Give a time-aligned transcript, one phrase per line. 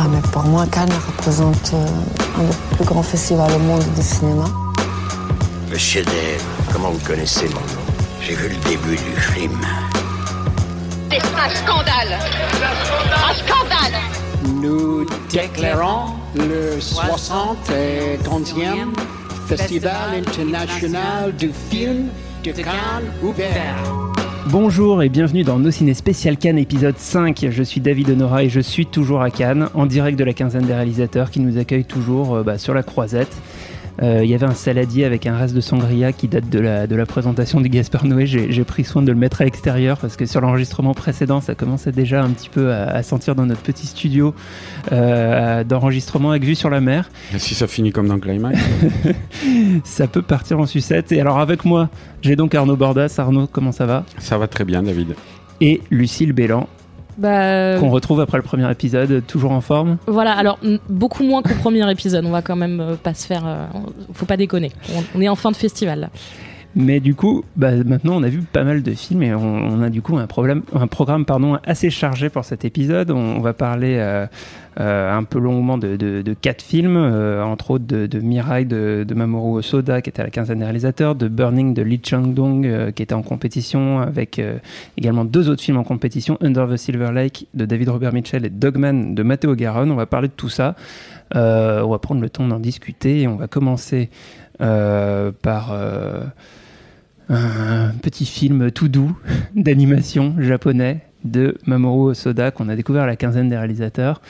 [0.00, 1.86] Ah, mais pour moi, Cannes représente euh,
[2.38, 4.44] un des plus grands festivals au monde du cinéma.
[5.70, 7.82] Le chef-d'œuvre, comment vous connaissez mon nom?
[8.20, 9.58] J'ai vu le début du film.
[11.10, 12.16] C'est un scandale
[13.28, 13.94] Un scandale
[14.62, 18.94] Nous déclarons le 71e
[19.48, 22.08] Festival international du film
[22.44, 23.74] de Cannes ouvert.
[24.50, 27.48] Bonjour et bienvenue dans Nos Ciné Spécial Cannes épisode 5.
[27.50, 30.64] Je suis David Honora et je suis toujours à Cannes, en direct de la quinzaine
[30.64, 33.36] des réalisateurs qui nous accueillent toujours euh, bah, sur la croisette.
[34.02, 36.86] Euh, Il y avait un saladier avec un reste de sangria qui date de la,
[36.86, 38.26] de la présentation du Gaspard Noé.
[38.26, 41.92] J'ai pris soin de le mettre à l'extérieur parce que sur l'enregistrement précédent, ça commençait
[41.92, 44.34] déjà un petit peu à, à sentir dans notre petit studio
[44.92, 47.10] euh, d'enregistrement avec vue sur la mer.
[47.34, 48.58] Et si ça finit comme dans Climax
[49.84, 51.12] Ça peut partir en sucette.
[51.12, 51.88] Et alors avec moi,
[52.22, 53.14] j'ai donc Arnaud Bordas.
[53.18, 54.04] Arnaud, comment ça va?
[54.18, 55.14] Ça va très bien, David.
[55.60, 56.68] Et Lucille Bélan,
[57.18, 59.98] Bah, qu'on retrouve après le premier épisode, toujours en forme.
[60.06, 62.24] voilà, alors beaucoup moins qu'au premier épisode.
[62.24, 63.42] On va quand même euh, pas se faire.
[63.44, 63.66] euh,
[64.14, 64.70] faut pas déconner.
[64.94, 66.00] On, on est en fin de festival.
[66.00, 66.10] là.
[66.76, 69.88] Mais du coup, bah, maintenant on a vu pas mal de films et on, a
[69.88, 73.10] du coup un, problème, un programme pardon, assez chargé pour cet épisode.
[73.10, 74.26] On, va parler euh,
[74.78, 79.58] euh, un peu longuement de, de- quatre films, euh, entre autres de, Mirai de, Mamoru
[79.58, 83.14] Osoda qui était à la quinzaine des réalisateurs, de Burning de Lee Chang-dong qui était
[83.14, 84.40] en compétition, avec
[84.98, 88.50] également deux autres films en compétition, Under the Silver Lake de David Robert Mitchell et
[88.50, 89.90] Dogman de Matteo Garonne.
[89.90, 90.76] On va parler de tout ça.
[91.34, 94.10] On va prendre le temps d'en discuter on va commencer
[94.58, 95.72] par
[97.28, 99.16] un petit film tout doux
[99.54, 104.20] d'animation japonais de Mamoru Osoda qu'on a découvert à la quinzaine des réalisateurs.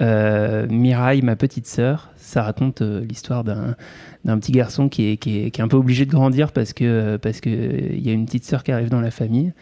[0.00, 3.76] Euh, Mirai, ma petite sœur, ça raconte euh, l'histoire d'un
[4.24, 6.72] d'un petit garçon qui est, qui, est, qui est un peu obligé de grandir parce
[6.72, 9.52] que parce que il y a une petite sœur qui arrive dans la famille.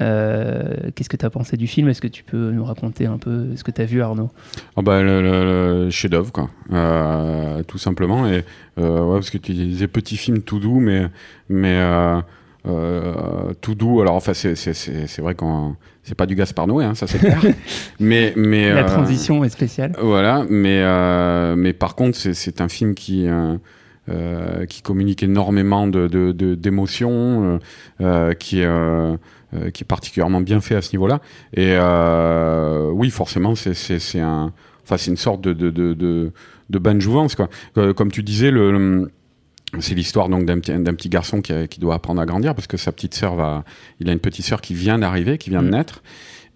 [0.00, 1.88] Euh, Qu'est-ce que tu as pensé du film?
[1.88, 4.30] Est-ce que tu peux nous raconter un peu ce que tu as vu, Arnaud?
[4.76, 6.50] Oh bah, le, le- le chef-d'œuvre, quoi.
[6.72, 8.26] Euh, tout simplement.
[8.28, 8.44] Et,
[8.78, 11.06] euh, ouais, parce que tu disais petit film tout doux, mais,
[11.48, 11.74] mais
[12.66, 14.00] euh, tout doux.
[14.00, 15.74] Alors, enfin, c'est vrai qu'on.
[16.04, 17.38] C'est pas du Gaspard Noé, hein, ça c'est clair.
[18.00, 19.92] mais, mais, La euh, transition est spéciale.
[20.00, 23.26] Voilà, mais, euh, mais par contre, c'est- un film qui,
[24.70, 27.58] qui communique énormément d'émotions, de, de, d'émotions,
[28.38, 28.62] qui,
[29.54, 31.20] euh, qui est particulièrement bien fait à ce niveau-là.
[31.54, 34.52] Et euh, oui, forcément, c'est c'est- c'est un,
[34.84, 36.32] enfin, c'est une sorte de, de, de, de,
[36.70, 37.34] de bain de jouvence.
[37.34, 37.48] Quoi.
[37.76, 39.10] Euh, Comme tu disais, le, le-
[39.80, 42.66] c'est l'histoire donc d'un petit, petit garçon qui, a- qui doit apprendre à grandir parce
[42.66, 43.64] que sa petite sœur va,
[44.00, 45.74] il a une petite sœur qui vient d'arriver, qui vient de Mhm.
[45.74, 46.02] naître.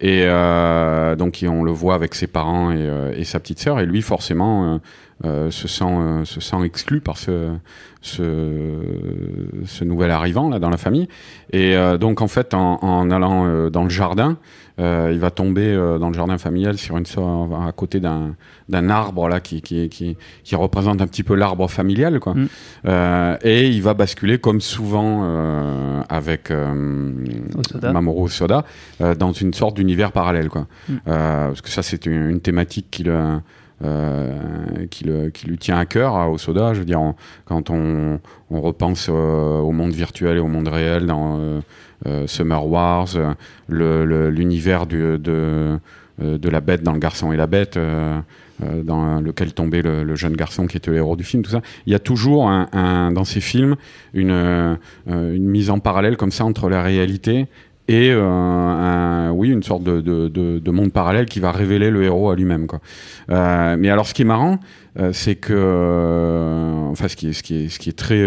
[0.03, 3.79] Et euh, donc on le voit avec ses parents et, euh, et sa petite sœur,
[3.79, 4.79] et lui forcément euh,
[5.25, 7.51] euh, se sent euh, se sent exclu par ce
[8.01, 8.81] ce,
[9.65, 11.09] ce nouvel arrivant là dans la famille.
[11.53, 14.39] Et euh, donc en fait en, en allant dans le jardin,
[14.79, 18.35] il va tomber euh, dans le jardin familial sur une sorte à côté d'un
[18.69, 22.35] d'un arbre là qui qui, qui qui représente un petit peu l'arbre familial quoi.
[22.35, 22.49] Mm.
[22.87, 27.13] Euh, et il va basculer comme souvent euh, avec euh,
[27.57, 27.93] Osoda.
[27.93, 28.65] Mamoru Soda
[29.01, 30.67] euh, dans une sorte d'univers parallèle quoi.
[30.89, 30.95] Mm.
[31.09, 33.41] Euh, parce que ça c'est une, une thématique qui le
[33.85, 36.73] euh, qui, lui tient à cœur à Osoda.
[36.73, 37.01] Je veux dire,
[37.45, 38.21] quand on,
[38.51, 41.41] repense euh, au monde virtuel et au monde réel dans
[42.07, 43.09] euh, Summer Wars,
[43.69, 45.81] l'univers de,
[46.19, 47.79] la bête dans Le Garçon et la Bête,
[48.61, 51.63] dans lequel tombait le, jeune garçon qui était le héros du film, tout ça.
[51.87, 53.77] Il y a toujours dans ces films
[54.15, 57.49] une, une mise en parallèle comme ça entre la réalité
[57.89, 62.05] et euh, oui une sorte de, de- de- de monde parallèle qui va révéler le
[62.05, 62.67] héros à lui-même.
[63.31, 64.59] Euh, mais alors ce qui est marrant
[64.99, 67.29] euh, c'est que enfin ce qui
[67.89, 68.25] est très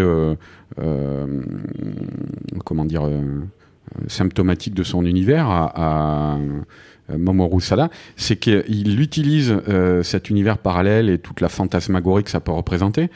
[2.64, 3.08] comment dire
[4.08, 6.38] symptomatique de son univers à, à
[7.16, 9.56] Mamoru Sada, c'est qu'il utilise
[10.02, 13.10] cet univers parallèle et toute la fantasmagorie que ça peut représenter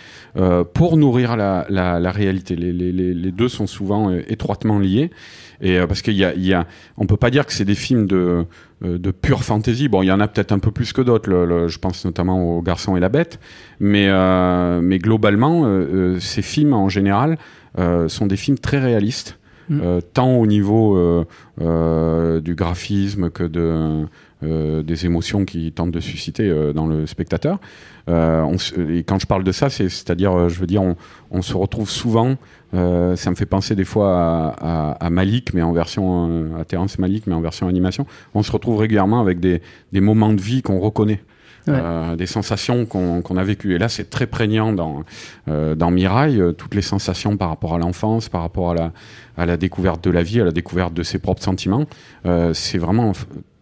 [0.74, 2.54] pour nourrir la, réalité.
[2.54, 5.10] Les, deux sont souvent étroitement liés.
[5.60, 6.66] Et euh, parce qu'il y a, il y a,
[6.96, 8.44] on peut pas dire que c'est des films de,
[8.84, 9.88] euh, de pure fantasy.
[9.88, 11.28] Bon, il y en a peut-être un peu plus que d'autres.
[11.28, 13.38] le- le- je pense notamment au Garçon et la Bête.
[13.78, 15.66] Mais, euh, mais globalement,
[16.18, 17.36] ces films en général
[17.78, 19.36] euh, sont des films très réalistes.
[19.68, 19.80] Mm.
[19.84, 20.96] euh, tant au niveau
[22.40, 24.04] du graphisme que de,
[24.42, 27.58] euh, des émotions qu'il tente de susciter euh, dans le spectateur.
[28.08, 28.56] Euh, on
[28.90, 30.96] et quand je parle de ça, c'est- c'est-à-dire, je veux dire, on,
[31.30, 32.36] on se retrouve souvent,
[32.72, 36.98] ça me fait penser des fois à, à- à Malik, mais en version, à Terrence
[36.98, 39.60] Malik, mais en version animation, on se retrouve régulièrement avec des,
[39.92, 41.20] des moments de vie qu'on reconnaît.
[41.66, 41.74] Ouais.
[41.76, 43.74] Euh, des sensations qu'on a vécues.
[43.74, 45.04] Et là, c'est très prégnant dans,
[45.48, 48.92] euh, dans Mirail, euh, toutes les sensations par rapport à l'enfance, par rapport à la,
[49.36, 51.84] à la découverte de la vie, à la découverte de ses propres sentiments.
[52.54, 53.12] C'est vraiment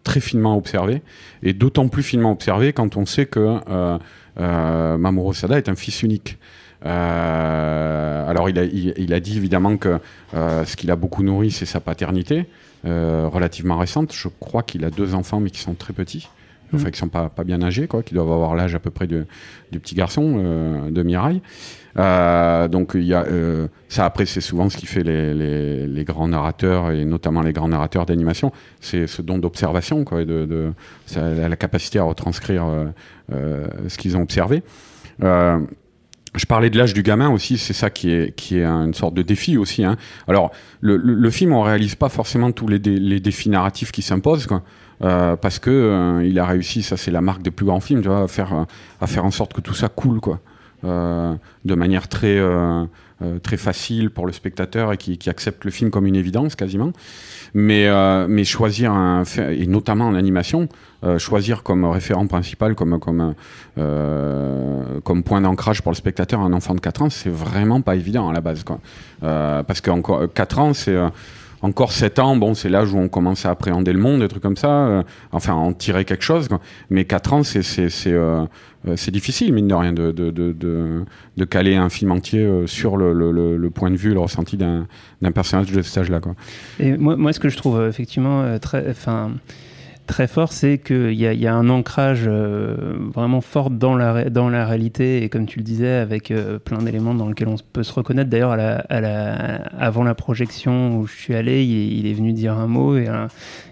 [0.03, 1.01] très finement observé,
[1.43, 3.97] et d'autant plus finement observé quand on sait que euh,
[4.39, 6.37] euh, Mamoru Sada est un fils unique.
[6.85, 9.99] Euh, alors, il a, il, il a dit évidemment que
[10.33, 12.45] euh, ce qu'il a beaucoup nourri, c'est sa paternité,
[12.85, 14.13] euh, relativement récente.
[14.13, 16.27] Je crois qu'il a deux enfants, mais qui sont très petits
[16.71, 16.91] enfin Mhm.
[16.91, 19.25] qui sont pas, pas bien âgés, quoi, qui doivent avoir l'âge à peu près de-
[19.71, 21.41] du petit garçon de Mirail.
[21.99, 25.33] Euh, donc il y a euh, ça après c'est souvent ce qui fait les,
[25.85, 30.71] les, grands narrateurs et notamment les grands narrateurs d'animation, c'est ce don d'observation quoi, de,
[31.15, 32.65] la capacité à retranscrire
[33.33, 34.63] euh, ce qu'ils ont observé.
[35.21, 39.15] Je parlais de l'âge du gamin aussi, c'est ça qui est, qui est une sorte
[39.15, 39.83] de défi aussi.
[39.83, 39.97] Hein.
[40.27, 44.45] Alors, le, film, on réalise pas forcément tous les, dé- les défis narratifs qui s'imposent,
[44.45, 44.61] quoi.
[44.99, 48.21] Parce que il a réussi, ça c'est la marque des plus grands films, tu vois,
[48.21, 48.67] à faire,
[49.01, 50.39] à faire en sorte que tout ça coule, quoi.
[50.85, 51.35] Euh,
[51.65, 52.85] de manière très, euh,
[53.21, 56.93] euh, très facile pour le spectateur et qui, accepte le film comme une évidence quasiment.
[57.53, 57.89] Mais,
[58.27, 60.69] mais choisir un, et notamment en animation,
[61.17, 63.33] choisir comme référent principal, comme, comme,
[65.03, 68.29] comme point d'ancrage pour le spectateur un enfant de 4 ans, c'est vraiment pas évident
[68.29, 68.63] à la base.
[69.19, 70.95] Parce que encore 4 ans, c'est.
[71.61, 74.43] Encore 7 ans, bon, c'est l'âge où on commence à appréhender le monde, des trucs
[74.43, 76.47] comme ça, euh, enfin, en tirer quelque chose.
[76.47, 76.59] Quoi.
[76.89, 78.45] Mais 4 ans, c'est euh,
[78.87, 80.53] euh, difficile, mine de rien, de, de, de,
[81.37, 84.55] de, caler un film entier euh, sur le, le, le, point de vue, le ressenti
[84.55, 84.87] d'un
[85.33, 86.21] personnage de cet âge-là.
[86.79, 89.31] Et moi, moi, ce que je trouve euh, effectivement euh, très, enfin,
[90.09, 94.65] très fort, c'est qu'il y, a- un ancrage euh, vraiment fort dans la, dans la
[94.65, 97.93] réalité, et comme tu le disais, avec euh, plein d'éléments dans lesquels on peut se
[97.93, 98.29] reconnaître.
[98.29, 98.57] D'ailleurs,
[98.89, 103.07] avant la projection où je suis allé, il, est venu dire un mot, et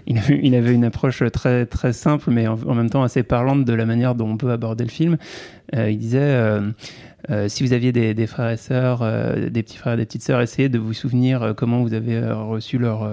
[0.05, 3.73] il, avait, une approche très, très simple, mais en, en même temps assez parlante de
[3.73, 5.17] la manière dont on peut aborder le film.
[5.75, 6.59] Euh, il disait...
[7.29, 10.21] euh, si vous aviez des, frères et sœurs, euh, des petits frères et des petites
[10.21, 13.09] sœurs, essayez de vous souvenir euh, comment vous avez reçu leur,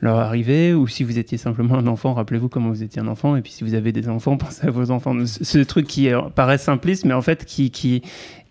[0.00, 3.36] leur arrivée, ou si vous étiez simplement un enfant, rappelez-vous comment vous étiez un enfant,
[3.36, 5.14] et puis si vous avez des enfants, pensez à vos enfants.
[5.26, 8.02] Ce, ce truc qui paraît simpliste, mais en fait qui, qui,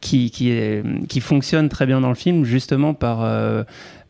[0.01, 3.19] qui, qui, fonctionne très bien dans le film, justement par...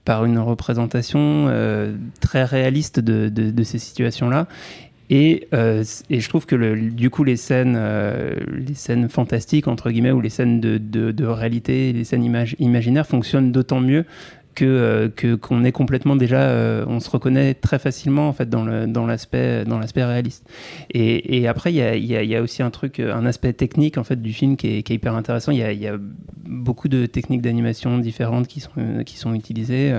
[0.03, 1.47] par une représentation
[2.21, 4.47] très réaliste de, de ces situations-là.
[5.11, 6.55] Et, euh, et je trouve que
[6.89, 11.91] du coup les scènes, euh, les scènes fantastiques entre guillemets ou les scènes de, réalité,
[11.91, 14.05] les scènes imag- imaginaires fonctionnent d'autant mieux
[14.55, 16.55] que euh, qu'on est complètement déjà,
[16.87, 18.63] on se reconnaît très facilement en fait dans
[19.05, 20.49] l'aspect dans l'aspect réaliste.
[20.93, 24.55] Et, après il y a, aussi un truc, un aspect technique en fait du film
[24.55, 25.51] qui est, hyper intéressant.
[25.51, 25.97] Il y a, y a
[26.45, 29.93] beaucoup de techniques d'animation différentes qui sont qui sont utilisées.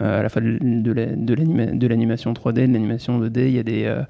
[0.00, 3.46] Euh, à la fois de, de la- de l'anima- de l'animation 3D, de l'animation 2D,
[3.48, 4.02] il y a des, euh,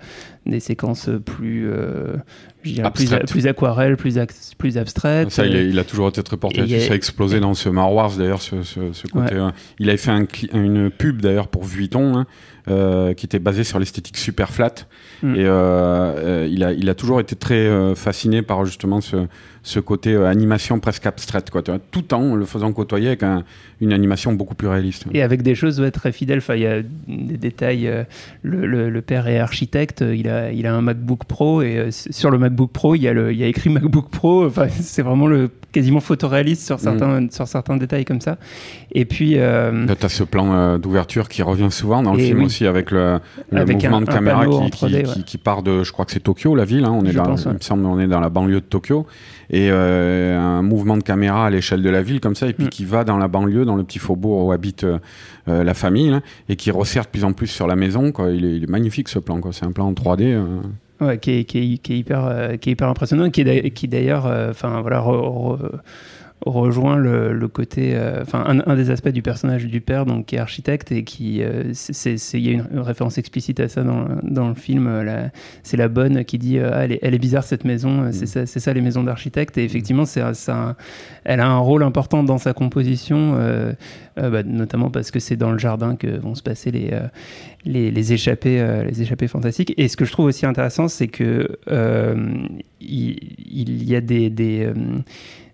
[0.47, 2.17] des séquences plus, euh,
[2.63, 5.31] plus, aquarelles, plus, abstraites.
[5.31, 7.69] Ça, il, a, il a toujours été très porté a- Ça a explosé dans ce
[7.71, 9.35] Mar Wars, d'ailleurs, ce, ce, ce côté.
[9.35, 12.27] euh, il avait fait un une pub, d'ailleurs, pour Vuitton, hein,
[12.69, 14.75] euh, qui était basée sur l'esthétique super flat.
[15.23, 15.35] Mm.
[15.35, 19.27] Et euh, euh, il, a, il a toujours été très fasciné par, justement, ce,
[19.63, 23.45] ce côté euh, animation presque abstraite, quoi, tout en le faisant côtoyer avec un-
[23.83, 25.05] une animation beaucoup plus réaliste.
[25.13, 26.41] Et avec des choses ouais, très fidèles.
[26.51, 27.87] Il y a des détails.
[27.87, 28.05] euh,
[28.43, 30.03] le, le- le père est architecte.
[30.03, 33.03] euh, Il a, il a un MacBook Pro et euh, sur le MacBook Pro, il
[33.03, 34.49] y a, le, il y a écrit MacBook Pro.
[34.81, 38.39] C'est vraiment le quasiment photoréaliste sur certains, sur certains détails comme ça.
[38.93, 39.31] Et puis.
[39.33, 42.45] Tu as ce plan d'ouverture qui revient souvent dans le film oui.
[42.47, 43.19] aussi avec le,
[43.53, 45.25] Avec mouvement un- de caméra qui, en qui, 3D, qui- ouais.
[45.25, 46.85] qui part de, je crois que c'est Tokyo, la ville.
[46.85, 47.53] hein, on est Je dans, pense, ouais.
[47.53, 49.07] il me semble, on est dans la banlieue de Tokyo
[49.51, 52.67] et euh, un mouvement de caméra à l'échelle de la ville comme ça et puis
[52.67, 52.71] Mm.
[52.71, 54.99] qui va dans la banlieue, dans le petit faubourg où habite euh,
[55.49, 58.13] euh, la famille là, et qui resserre de plus en plus sur la maison.
[58.13, 58.31] Quoi.
[58.31, 59.41] Il, est, il est magnifique ce plan.
[59.41, 59.53] quoi.
[59.53, 60.23] C'est un plan en 3D.
[60.25, 60.45] euh.
[61.01, 63.43] Ouais, qui est, qui est- qui est hyper, euh, qui est hyper impressionnant, qui,
[63.89, 65.71] d'ailleurs, euh, enfin voilà, re- re-
[66.47, 70.27] rejoint le, le côté, euh, enfin un, un des aspects du personnage du père, donc
[70.27, 73.83] qui est architecte et qui, euh, c'est- il y a une référence explicite à ça
[73.83, 74.87] dans, dans le film.
[74.87, 75.29] euh,
[75.63, 78.47] c'est la bonne qui dit, ah, elle, est, elle est bizarre cette maison, euh, c'est
[78.47, 79.59] ça, les maisons d'architectes.
[79.59, 80.23] Et effectivement, c'est,
[81.25, 83.37] elle a un rôle important dans sa composition,
[84.17, 86.91] bah, notamment parce que c'est dans le jardin que vont se passer les
[87.67, 89.75] les, les échappées, les échappées fantastiques.
[89.77, 91.59] Et ce que je trouve aussi intéressant, c'est que
[92.81, 93.19] il,
[93.51, 94.73] il y a des, des,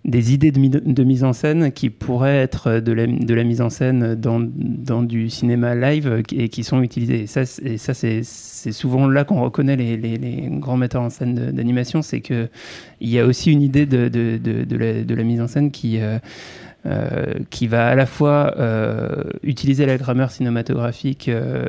[0.07, 3.43] des idées de, mi- de mise en scène qui pourraient être de la, de la
[3.43, 7.23] mise en scène dans, dans du cinéma live et qui sont utilisées.
[7.23, 8.23] Et ça, c'est-
[8.71, 12.47] souvent là qu'on reconnaît les, les- grands metteurs en scène d'animation, c'est que
[13.01, 16.19] il y a aussi une idée de, de, la, la mise en scène qui euh,
[17.49, 21.65] qui va à la fois euh, utiliser la grammaire cinématographique euh,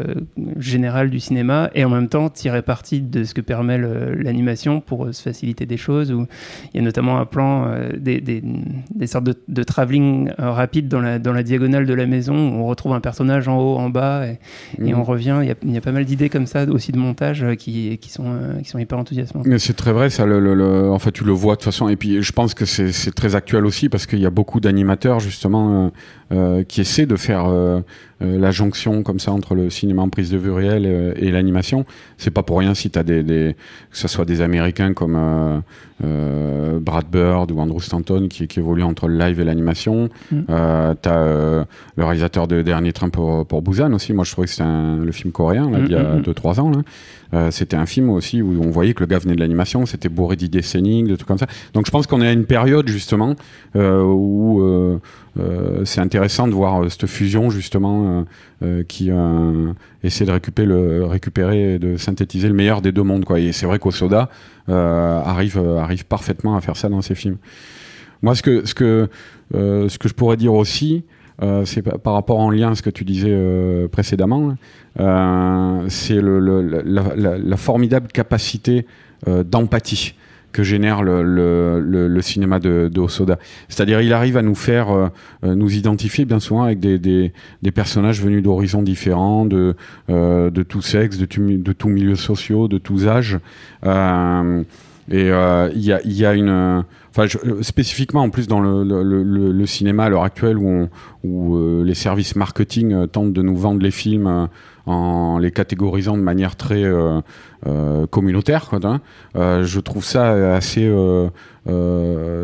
[0.59, 5.07] générale du cinéma et en même temps tirer parti de ce que permet l'animation pour
[5.07, 6.12] euh, se faciliter des choses.
[6.12, 6.27] Où
[6.73, 8.43] il y a notamment un plan, euh, des, des,
[8.95, 12.35] des sortes de, de travelling euh, rapide dans la, dans la diagonale de la maison
[12.37, 14.38] où on retrouve un personnage en haut, en bas et,
[14.85, 15.38] et on revient.
[15.43, 17.55] Il y, a, il y a pas mal d'idées comme ça aussi de montage euh,
[17.55, 19.47] qui, qui, sont, euh, qui sont hyper enthousiasmantes.
[19.47, 20.27] Mais c'est très vrai, ça.
[20.27, 21.88] Le, le- le- en fait, tu le vois de toute façon.
[21.88, 25.08] Et puis, je pense que c'est très actuel aussi parce qu'il y a beaucoup d'animateurs
[25.19, 25.91] justement euh,
[26.33, 27.81] euh, qui essaient de faire euh,
[28.20, 31.84] la jonction comme ça entre le cinéma en prise de vue réelle euh, et l'animation.
[32.16, 33.54] C'est pas pour rien si tu as des, des,
[33.90, 35.60] que ce soit des Américains comme euh,
[36.04, 40.08] euh, Brad Bird ou Andrew Stanton qui, qui évoluent entre le live et l'animation.
[40.30, 40.40] Mm.
[40.50, 41.64] Euh, t'as euh,
[41.96, 44.12] le réalisateur de Dernier Train pour, pour Busan aussi.
[44.12, 46.22] Moi, je trouvais que c'était le film coréen là, Mm, d'il y a mm, mm.
[46.22, 46.70] 2-3 ans.
[46.70, 46.78] Là.
[47.34, 50.08] Euh, c'était un film aussi où on voyait que le gars venait de l'animation, c'était
[50.08, 51.46] bourré d'idées scéniques, de trucs comme ça.
[51.75, 53.37] Donc je pense qu'on est à une période justement
[53.76, 54.98] euh, où euh, euh,
[55.85, 58.23] c'est intéressant de voir euh, cette fusion justement euh,
[58.62, 63.25] euh, qui euh, essaie de récupérer, et de synthétiser le meilleur des deux mondes.
[63.37, 64.28] Et c'est vrai qu'Osoda
[64.68, 67.37] euh, arrive, euh, parfaitement à faire ça dans ses films.
[68.23, 69.08] Moi, ce que,
[69.54, 71.04] euh, je pourrais dire aussi,
[71.40, 74.56] euh, c'est par rapport en lien à ce que tu disais euh, précédemment,
[74.99, 78.87] euh, c'est la, formidable capacité
[79.28, 80.14] euh, d'empathie
[80.62, 83.38] génère le, cinéma de, de Hosoda.
[83.69, 85.09] C'est-à-dire, il arrive à nous faire euh,
[85.45, 87.33] euh, nous identifier bien souvent avec des,
[87.75, 89.77] personnages venus d'horizons différents, de,
[90.11, 93.38] euh, de tout sexe, de tout, de milieu sociaux, de tous âges.
[93.85, 94.62] Euh,
[95.11, 95.29] et
[95.75, 96.85] il y, a, une.
[97.11, 97.27] Enfin,
[97.62, 103.43] spécifiquement en plus dans le, cinéma à l'heure actuelle où, les services marketing tentent de
[103.43, 104.49] nous vendre les films
[104.85, 106.85] en les catégorisant de manière très
[108.11, 109.00] communautaire, quoi, hein.
[109.37, 111.31] Euh, je trouve ça assez euh, euh,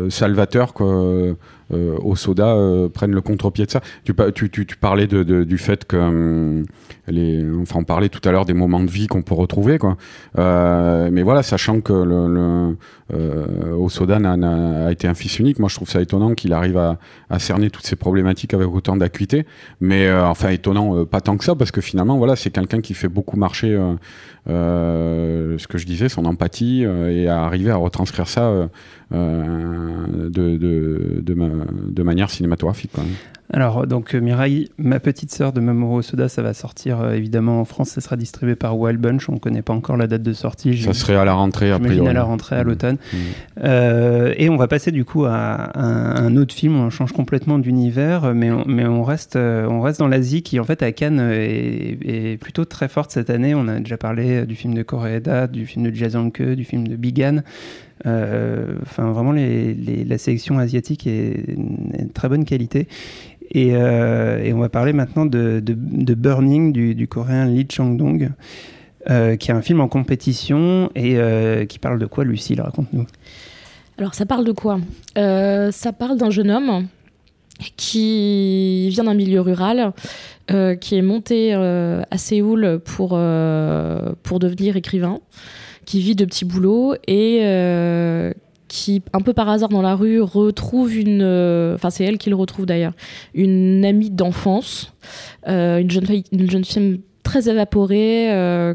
[0.09, 1.35] salvateur quoi.
[1.73, 3.81] Euh, au soda euh, le contre-pied de ça.
[4.03, 6.63] Tu, pa- tu, tu, tu parlais du fait que
[7.07, 9.97] les, enfin on parlait tout à l'heure des moments de vie qu'on peut retrouver quoi.
[10.37, 15.89] Euh, mais voilà, sachant que euh, Osoda a été un fils unique, moi je trouve
[15.89, 16.99] ça étonnant qu'il arrive à,
[17.39, 19.47] cerner toutes ces problématiques avec autant d'acuité.
[19.81, 22.81] Mais euh, enfin étonnant, euh, pas tant que ça, parce que finalement voilà, c'est quelqu'un
[22.81, 23.95] qui fait beaucoup marcher euh,
[24.47, 28.67] euh, ce que je disais, son empathie euh, et à arriver à retranscrire ça euh,
[29.13, 32.91] euh, de, de, de, ma- de manière cinématographique.
[32.93, 33.03] Quoi.
[33.53, 37.61] Alors, donc, euh, Mirai, ma petite sœur de Mamoru Soda, ça va sortir euh, évidemment
[37.61, 37.89] en France.
[37.89, 39.29] Ça sera distribué par Wild Bunch.
[39.29, 40.75] On ne connaît pas encore la date de sortie.
[40.81, 42.07] Ça serait à la rentrée, a priori.
[42.07, 42.67] à la rentrée, à Mmh.
[42.67, 42.95] l'automne.
[42.95, 43.17] Mmh.
[43.63, 46.75] Euh, et on va passer du coup à un, un autre film.
[46.75, 50.59] On change complètement d'univers, mais on, mais on reste, euh, on reste dans l'Asie qui,
[50.59, 51.97] en fait, à Cannes, euh, est,
[52.33, 53.53] est plutôt très forte cette année.
[53.53, 56.63] On a déjà parlé euh, du film de Koreeda, du film de Jason Ke, du
[56.63, 57.43] film de Bigan.
[58.05, 61.49] Euh, Enfin, vraiment, la sélection asiatique est,
[61.93, 62.87] est de très bonne qualité.
[63.51, 68.31] Et, euh, et on va parler maintenant de, Burning du, coréen Lee Chang-dong,
[69.09, 71.17] euh, qui est un film en compétition et
[71.67, 73.05] qui parle de quoi, Lucille Raconte-nous.
[73.97, 74.79] Alors, ça parle de quoi?
[75.15, 76.87] Ça parle d'un jeune homme
[77.77, 79.93] qui vient d'un milieu rural,
[80.47, 83.09] qui est monté à Séoul pour,
[84.23, 85.19] pour devenir écrivain,
[85.85, 88.33] qui vit de petits boulots et euh,
[88.67, 91.21] qui, un peu par hasard dans la rue, retrouve une.
[91.21, 92.93] euh, Enfin, c'est elle qui le retrouve d'ailleurs,
[93.33, 94.93] une amie d'enfance,
[95.47, 98.29] euh, une, jeune fille, une jeune fille très évaporée,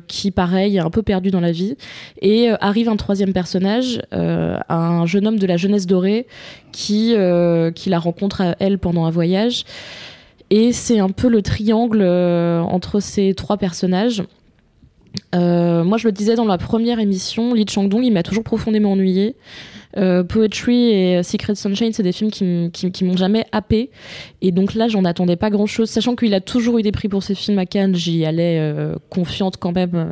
[0.08, 1.76] qui, pareil, est un peu perdue dans la vie.
[2.20, 6.26] Et arrive un troisième personnage, un jeune homme de la jeunesse dorée,
[6.72, 7.14] qui,
[7.76, 9.64] qui la rencontre à elle pendant un voyage.
[10.50, 14.24] Et c'est un peu le triangle entre ces trois personnages.
[15.34, 18.92] Euh, moi, je le disais dans la première émission, Lee Chang-dong, il m'a toujours profondément
[18.92, 19.36] ennuyé.
[19.96, 23.90] Euh, Poetry et Secret Sunshine, c'est des films qui, m'ont jamais happé.
[24.42, 25.90] Et donc là, j'en attendais pas grand chose.
[25.90, 28.94] Sachant qu'il a toujours eu des prix pour ses films à Cannes, j'y allais euh,
[29.08, 30.04] confiante quand même euh,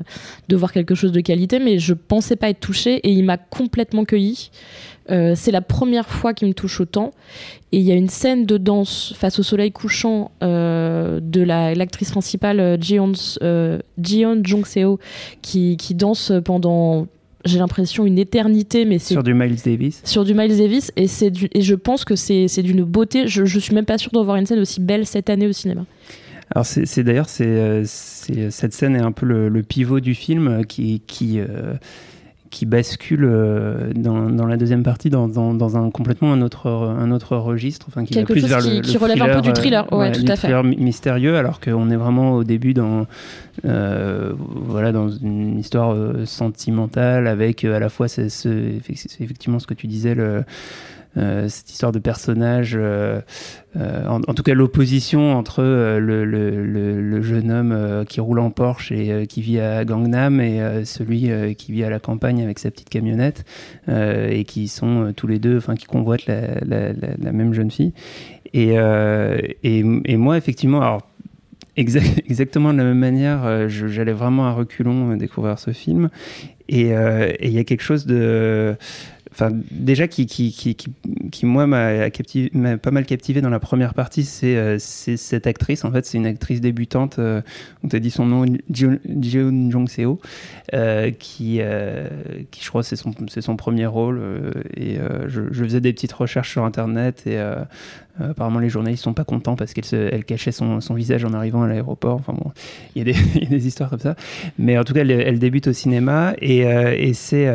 [0.49, 3.37] de voir quelque chose de qualité, mais je pensais pas être touchée et il m'a
[3.37, 4.51] complètement cueilli.
[5.11, 7.13] Euh, c'est la première fois qu'il me touche autant.
[7.73, 11.75] Et il y a une scène de danse face au soleil couchant euh, de la-
[11.75, 14.99] l'actrice principale euh, Jeon, euh, Jeon Jong-seo
[15.41, 17.07] qui, qui danse pendant,
[17.45, 20.01] j'ai l'impression, une éternité, mais c'est Sur du Miles Davis.
[20.05, 23.29] sur du Miles Davis et c'est du- et je pense que c'est c'est d'une beauté.
[23.29, 25.53] Je, je suis même pas sûre de voir une scène aussi belle cette année au
[25.53, 25.85] cinéma.
[26.55, 30.15] Alors c'est d'ailleurs c'est euh, c'est- cette scène est un peu le, le pivot du
[30.15, 31.75] film euh, qui qui euh,
[32.51, 36.67] qui bascule euh, dans, dans la deuxième partie dans, dans, dans un complètement un autre
[36.69, 39.23] un autre registre enfin qui va Quelque plus chose vers qui- le, qui le relève
[39.23, 39.87] un peu du thriller.
[39.93, 40.49] euh, Ouais, tout du à fait.
[40.49, 43.07] thriller mystérieux alors qu'on est vraiment au début dans
[43.65, 49.21] euh, voilà dans une histoire euh, sentimentale avec euh, à la fois c'est ce- c'est
[49.21, 50.43] effectivement ce que tu disais le euh,
[51.49, 53.21] cette histoire de personnage, euh,
[53.77, 58.93] euh, en, tout cas l'opposition entre euh, le, jeune homme euh, qui roule en Porsche
[58.93, 62.43] et euh, qui vit à Gangnam et euh, celui euh, qui vit à la campagne
[62.43, 63.45] avec sa petite camionnette
[63.89, 67.93] euh, et qui sont euh, tous les deux, enfin qui convoitent la, même jeune fille.
[68.55, 71.03] Et, euh, moi effectivement, alors
[71.77, 76.11] exa- exactement de la même manière, euh, j'allais vraiment à reculons euh, découvrir ce film
[76.71, 78.77] euh, et il y a quelque chose de
[79.41, 84.25] Enfin, déjà, qui, qui, qui, qui, moi, m'a pas mal captivé dans la première partie,
[84.25, 85.85] c'est euh, cette actrice.
[85.85, 87.41] En fait, c'est une actrice débutante, euh,
[87.85, 88.99] on t'a dit son nom, Jeon
[89.71, 90.19] Jong-seo,
[90.75, 92.09] euh, qui, euh,
[92.51, 94.21] qui, je crois, c'est son, c'est son premier rôle.
[94.77, 94.97] et
[95.29, 97.39] je, faisais des petites recherches sur Internet et
[98.19, 101.63] apparemment, les journalistes sont pas contents parce qu'elle elle cachait son, son visage en arrivant
[101.63, 102.17] à l'aéroport.
[102.17, 102.51] Enfin bon,
[102.97, 104.17] il y, y a des histoires comme ça.
[104.59, 107.47] Mais en tout cas, elle, elle débute au cinéma et, et c'est.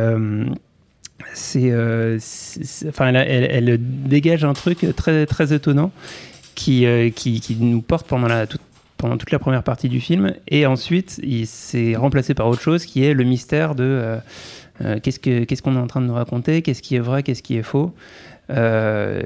[1.57, 2.19] Euh,
[3.25, 5.91] elle, dégage un truc très, très étonnant
[6.55, 8.61] qui, euh, qui, qui nous porte pendant, la, toute,
[8.97, 10.33] pendant toute la première partie du film.
[10.47, 13.83] Et ensuite, il s'est remplacé par autre chose qui est le mystère de
[14.81, 17.23] euh, qu'est-ce que- qu'est-ce qu'on est en train de nous raconter, qu'est-ce qui est vrai,
[17.23, 17.93] qu'est-ce qui est faux?
[18.49, 19.21] Euh,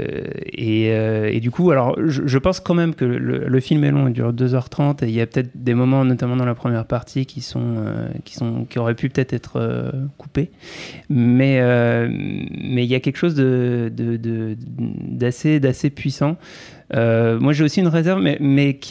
[0.46, 4.08] et, euh, et du coup, alors, je, pense quand même que le, film est long,
[4.08, 7.26] il dure 2h30 et il y a peut-être des moments, notamment dans la première partie,
[7.26, 10.52] qui, sont, euh, qui, sont, qui auraient pu peut-être être coupés.
[11.10, 11.62] Mais
[12.08, 13.36] mais il y a quelque chose
[15.10, 16.38] d'assez, d'assez puissant.
[16.96, 18.38] Euh, moi, j'ai aussi une réserve, mais,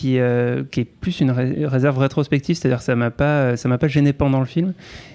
[0.04, 3.78] euh, qui est plus une ré- réserve rétrospective, c'est-à-dire que ça m'a pas, ça m'a
[3.78, 4.74] pas gêné pendant le film,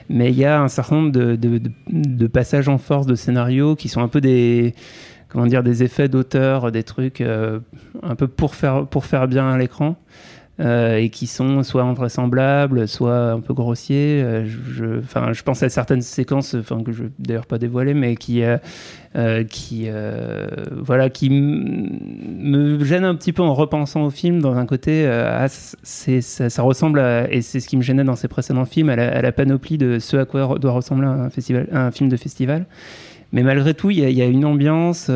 [0.10, 4.02] mais il y a un certain nombre de, passages en force de scénario qui sont
[4.02, 4.74] un peu des,
[5.30, 7.60] comment dire, des effets d'auteur, des trucs euh,
[8.02, 9.96] un peu pour faire, pour faire bien à l'écran.
[10.62, 14.22] Euh, et qui sont soit invraisemblables, soit un peu grossiers.
[14.22, 17.96] Euh, je, enfin, je pense à certaines séquences, enfin que je vais d'ailleurs pas dévoiler,
[17.96, 19.88] mais qui, euh, qui,
[20.72, 24.40] voilà, qui me gênent un petit peu en repensant au film.
[24.40, 28.66] Dans un côté, ah, ça, ressemble et c'est ce qui me gênait dans ses précédents
[28.66, 32.66] films, à la, panoplie de ce à quoi doit ressembler un film de festival.
[33.32, 35.10] Mais malgré tout, il y, a- une ambiance,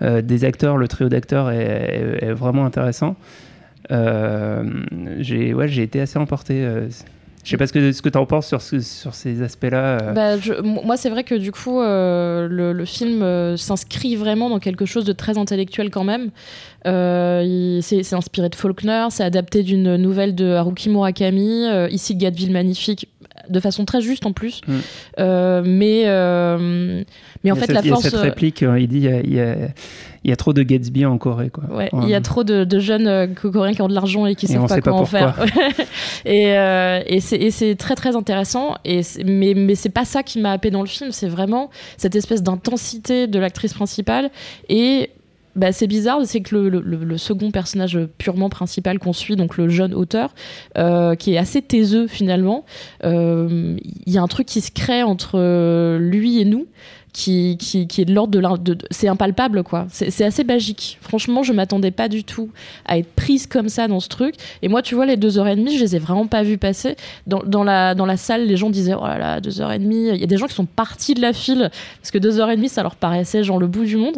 [0.00, 3.16] des acteurs, le trio d'acteurs est vraiment intéressant.
[3.90, 4.64] Euh,
[5.18, 6.64] j'ai ouais, été assez emporté.
[6.64, 6.88] euh,
[7.44, 9.98] je sais pas ce que, ce que tu en penses sur, sur ces aspects-là.
[10.02, 10.12] euh.
[10.12, 15.12] Bah, moi, c'est vrai que du coup, le, film s'inscrit vraiment dans quelque chose de
[15.12, 16.30] très intellectuel quand même.
[16.86, 22.52] Euh, c'est inspiré de Faulkner, c'est adapté d'une nouvelle de Haruki Murakami, euh, ici Gatville
[22.52, 23.08] magnifique,
[23.48, 24.60] de façon très juste en plus.
[24.66, 24.72] Mm.
[25.18, 27.02] Euh, mais, euh,
[27.42, 28.04] mais en fait, cette- la il y a force.
[28.08, 29.56] cette réplique, il dit il y a, il y a-
[30.24, 31.50] il y a trop de Gatsby en Corée.
[31.50, 31.64] Quoi.
[31.74, 34.46] Ouais, il y a trop de, de jeunes coréens qui ont de l'argent et qui
[34.46, 35.36] Et savent pas sait pas comment en faire.
[36.24, 36.54] et
[37.16, 37.20] et
[37.50, 38.74] c'est très très intéressant.
[38.86, 41.12] Et mais mais c'est pas ça qui m'a happé dans le film.
[41.12, 41.68] C'est vraiment
[41.98, 44.30] cette espèce d'intensité de l'actrice principale
[44.70, 45.10] et
[45.56, 49.94] bah, c'est bizarre, c'est que le, second personnage purement principal qu'on suit, donc le jeune
[49.94, 50.34] auteur,
[50.76, 52.64] euh, qui est assez taiseux finalement,
[53.04, 56.66] euh, il y a un truc qui se crée entre euh, lui et nous.
[57.16, 59.86] Qui, qui, qui est de l'ordre de, de, de- c'est impalpable quoi.
[59.88, 60.98] C'est c'est assez magique.
[61.00, 62.50] Franchement je m'attendais pas du tout
[62.86, 64.34] à être prise comme ça dans ce truc.
[64.62, 66.58] Et moi tu vois les deux heures et demie je les ai vraiment pas vues
[66.58, 66.96] passer.
[67.28, 69.78] Dans, dans la dans la salle les gens disaient oh là là deux heures et
[69.78, 72.40] demie il y a des gens qui sont partis de la file parce que deux
[72.40, 74.16] heures et demie ça leur paraissait genre le bout du monde.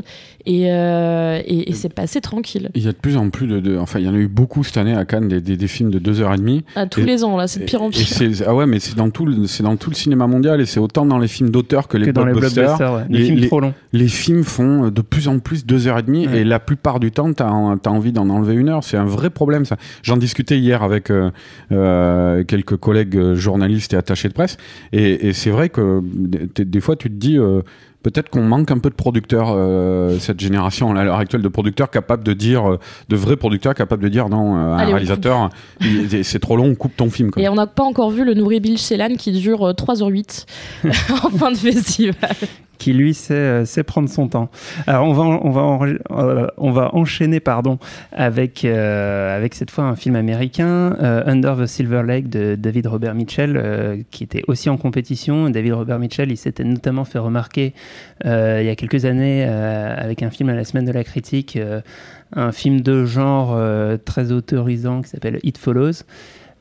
[0.48, 2.70] Et, euh, et, et c'est passé tranquille.
[2.76, 4.28] Il y a de plus en plus de, de- Enfin, il y en a eu
[4.28, 6.62] beaucoup cette année à Cannes, des, des, des films de 2h30.
[6.76, 8.44] à tous Et- les ans là c'est de pire en Et pire.
[8.46, 10.78] ah ouais, mais c'est dans, tout le- c'est dans tout le cinéma mondial et c'est
[10.78, 12.76] autant dans les films d'auteur que les que dans les blockbusters.
[12.94, 13.04] Ouais.
[13.08, 13.74] les, les- films les- trop longs.
[13.92, 16.40] Les films font de plus en plus 2h30 Ouais.
[16.40, 18.84] et la plupart du temps, t'as as envie d'en enlever une heure.
[18.84, 19.76] C'est un vrai problème, ça.
[20.02, 21.30] J'en discutais hier avec euh,
[21.72, 24.56] euh, quelques collègues euh, journalistes et attachés de presse
[24.92, 27.38] et, et c'est vrai que des, des fois, tu te dis.
[27.38, 27.62] euh,
[28.06, 31.90] Peut-être qu'on manque un peu de producteurs, euh, cette génération à l'heure actuelle de producteurs
[31.90, 34.86] capables de dire, euh, de vrais producteurs capables de dire non, euh, à Allez, un
[34.86, 35.50] on réalisateur,
[36.22, 37.32] c'est trop long, coupe ton film.
[37.32, 37.42] Quoi.
[37.42, 40.46] et on n'a pas encore vu le Nourri Bill Shelan qui dure euh, 3h08
[41.24, 42.36] en fin de festival
[42.78, 44.50] qui lui sait, euh, sait prendre son temps.
[44.86, 47.78] Alors on va on va euh, on va enchaîner pardon
[48.12, 52.86] avec euh, avec cette fois un film américain euh, Under the Silver Lake de David
[52.86, 55.50] Robert Mitchell euh, qui était aussi en compétition.
[55.50, 59.94] David Robert Mitchell il s'était notamment fait remarquer euh, il y a quelques années euh,
[59.96, 61.80] avec un film à la semaine de la critique euh,
[62.32, 66.02] un film de genre euh, très autorisant qui s'appelle It Follows.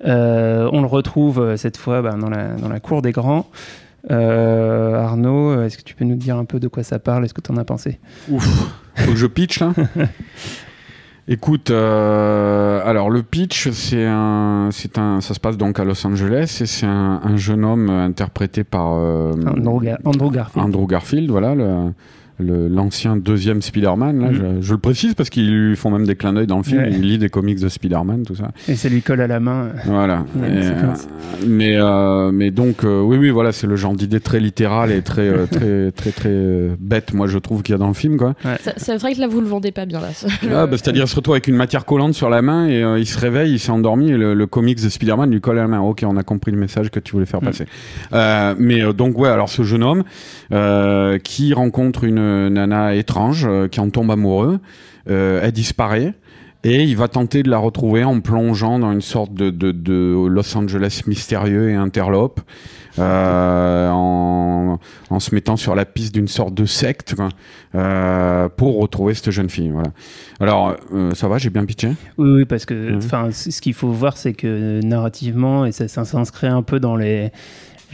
[0.05, 3.49] Euh, on le retrouve euh, cette fois ben, dans, la, dans la cour des grands.
[4.11, 7.25] Euh, Arnaud, est-ce que tu peux nous dire un peu de quoi ça parle?
[7.25, 7.99] Est-ce que tu en as pensé?
[8.29, 8.45] Ouf,
[8.95, 9.73] faut que je pitch là
[11.27, 16.05] Écoute, euh, alors le pitch, c'est un, c'est un, ça se passe donc à Los
[16.05, 20.65] Angeles et c'est un, un jeune homme interprété par euh, Andrew, Gar- Andrew Garfield.
[20.67, 21.91] Andrew Garfield, voilà, le- le-
[22.39, 24.19] l'ancien deuxième Spider-Man.
[24.21, 24.33] Là, Mhm.
[24.61, 26.81] je, je le précise parce qu'ils lui font même des clins d'œil dans le film.
[26.81, 26.89] Ouais.
[26.91, 28.51] Il lit des comics de Spider-Man, tout ça.
[28.67, 29.69] Et ça lui colle à la main.
[29.85, 30.25] Voilà.
[30.45, 31.07] Et, séquence.
[31.07, 34.91] euh, mais, euh, mais donc, euh, oui, oui, voilà, c'est le genre d'idée très littérale
[34.91, 37.87] et très, euh, très, très, très, euh, bête, moi, je trouve qu'il y a dans
[37.87, 38.35] le film, quoi.
[38.61, 40.07] Ça- C'est vrai que là, vous le vendez pas bien, là.
[40.53, 42.99] Ah, bah, C'est-à-dire, il se retrouve avec une matière collante sur la main et euh,
[42.99, 45.61] il se réveille, il s'est endormi et le, le comics de Spider-Man lui colle à
[45.61, 45.79] la main.
[45.79, 47.45] Ok, on a compris le message que tu voulais faire Mm.
[47.45, 47.65] passer.
[48.13, 50.03] Euh, mais euh, donc, ouais, alors ce jeune homme
[50.51, 54.59] euh, qui rencontre une nana étrange, euh, qui en tombe amoureux,
[55.09, 56.13] euh, elle disparaît.
[56.63, 60.27] Et il va tenter de la retrouver en plongeant dans une sorte de, de, de
[60.27, 62.41] Los Angeles mystérieux et interlope,
[62.97, 64.79] euh, en,
[65.11, 67.29] en se mettant sur la piste d'une sorte de secte quoi,
[67.75, 69.69] euh, pour retrouver cette jeune fille.
[69.69, 69.91] Voilà.
[70.39, 71.89] Alors, euh, ça va, j'ai bien pitché?
[72.17, 76.03] Oui, oui, parce que enfin, ce qu'il faut voir, c'est que narrativement, et ça, ça
[76.03, 77.31] s'inscrit un peu dans les.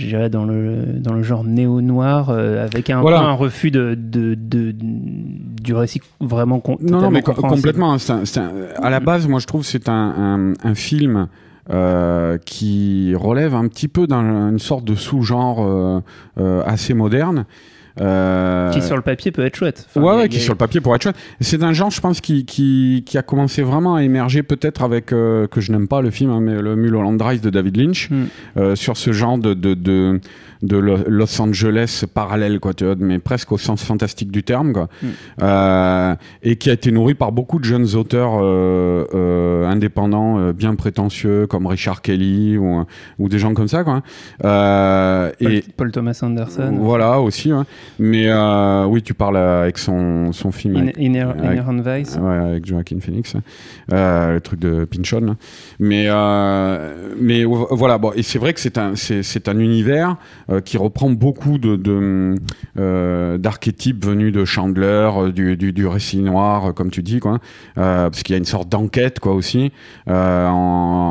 [0.01, 3.19] Je dirais dans le, dans le genre néo-noir, euh, avec un, Voilà.
[3.21, 7.93] un refus de, de, de- du récit vraiment con- Non, non, mais complètement.
[7.93, 8.51] hein, un- un-
[8.83, 11.27] à la base, moi, je trouve que c'est un, film
[11.69, 16.01] euh, qui relève un petit peu d'une sorte de sous-genre
[16.39, 17.45] euh, assez moderne.
[17.99, 19.85] Euh, Qui sur le papier peut être chouette.
[19.89, 21.15] Enfin, ouais, a- qui a- sur le papier pourrait être chouette.
[21.41, 25.11] C'est un genre, je pense, qui, qui, qui a commencé vraiment à émerger peut-être avec,
[25.11, 28.09] euh, que je n'aime pas le film, hein, mais le Mulholland Drive de David Lynch,
[28.09, 28.25] Hmm.
[28.57, 30.21] euh, sur ce genre de, de, de,
[30.61, 34.71] de Lo- Los Angeles parallèle, quoi, tu vois, mais presque au sens fantastique du terme,
[34.73, 34.87] quoi.
[35.01, 36.15] Hmm.
[36.43, 38.39] Et qui a été nourri par beaucoup de jeunes auteurs
[39.67, 42.83] indépendants, bien prétentieux, comme Richard Kelly ou,
[43.19, 44.01] ou des gens comme ça, quoi.
[44.43, 46.73] Euh, Paul, et Paul Thomas Anderson.
[46.79, 47.63] voilà aussi, ouais.
[47.99, 50.75] Mais euh, oui, tu parles avec son, son film.
[50.75, 52.17] In- avec- Inher- avec- Inherent Vice.
[52.21, 53.35] Ouais, avec Joaquin Phoenix,
[53.91, 55.21] euh, le truc de Pinchon.
[55.21, 55.35] là.
[55.79, 59.57] Mais, euh, mais vo- voilà, bon, et c'est vrai que c'est un, c'est, c'est un
[59.59, 60.15] univers
[60.65, 62.35] qui reprend beaucoup de, de,
[63.37, 67.39] d'archétypes venus de Chandler, du, du, du récit noir, comme tu dis, quoi.
[67.77, 69.71] Euh, parce qu'il y a une sorte d'enquête, quoi, aussi,
[70.07, 70.13] en,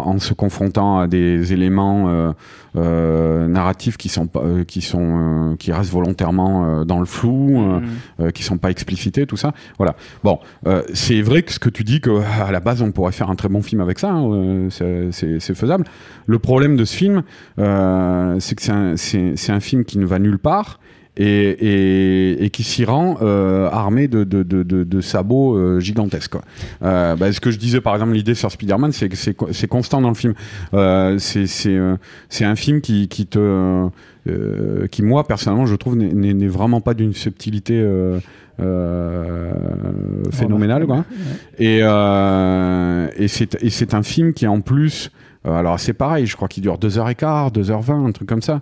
[0.06, 2.34] en se confrontant à des éléments
[2.74, 7.60] narratifs qui sont pas, euh, qui sont, euh, qui restent volontairement euh, dans le flou.
[7.60, 7.80] euh,
[8.20, 9.52] euh, qui sont pas explicités, tout ça.
[9.78, 9.96] Voilà.
[10.24, 12.10] Bon, euh, c'est vrai que ce que tu dis que
[12.42, 15.54] à la base on pourrait faire un très bon film avec ça, hein, euh, c'est-
[15.54, 15.84] faisable.
[16.26, 17.22] Le problème de ce film,
[17.58, 20.78] euh, c'est que c'est un, c'est- c'est un film qui ne va nulle part.
[21.16, 25.80] Et, et, et qui s'y rend euh, armé de, de, de, de, de sabots euh,
[25.80, 26.30] gigantesques.
[26.30, 26.42] Quoi.
[26.82, 29.48] Euh, bah, ce que je disais par exemple, l'idée sur Spider-Man, c'est que c'est co-
[29.52, 30.34] c'est constant dans le film.
[30.72, 31.96] Euh, c'est c'est euh,
[32.28, 33.38] c'est un film qui, qui te
[34.28, 38.18] euh, qui moi personnellement je trouve n'est- vraiment pas d'une subtilité euh,
[38.60, 39.52] euh,
[40.30, 41.04] phénoménale quoi.
[41.58, 45.10] Et, euh, et c'est et c'est un film qui en plus
[45.44, 48.60] alors c'est pareil, je crois qu'il dure 2h15, 2h20, un truc comme ça.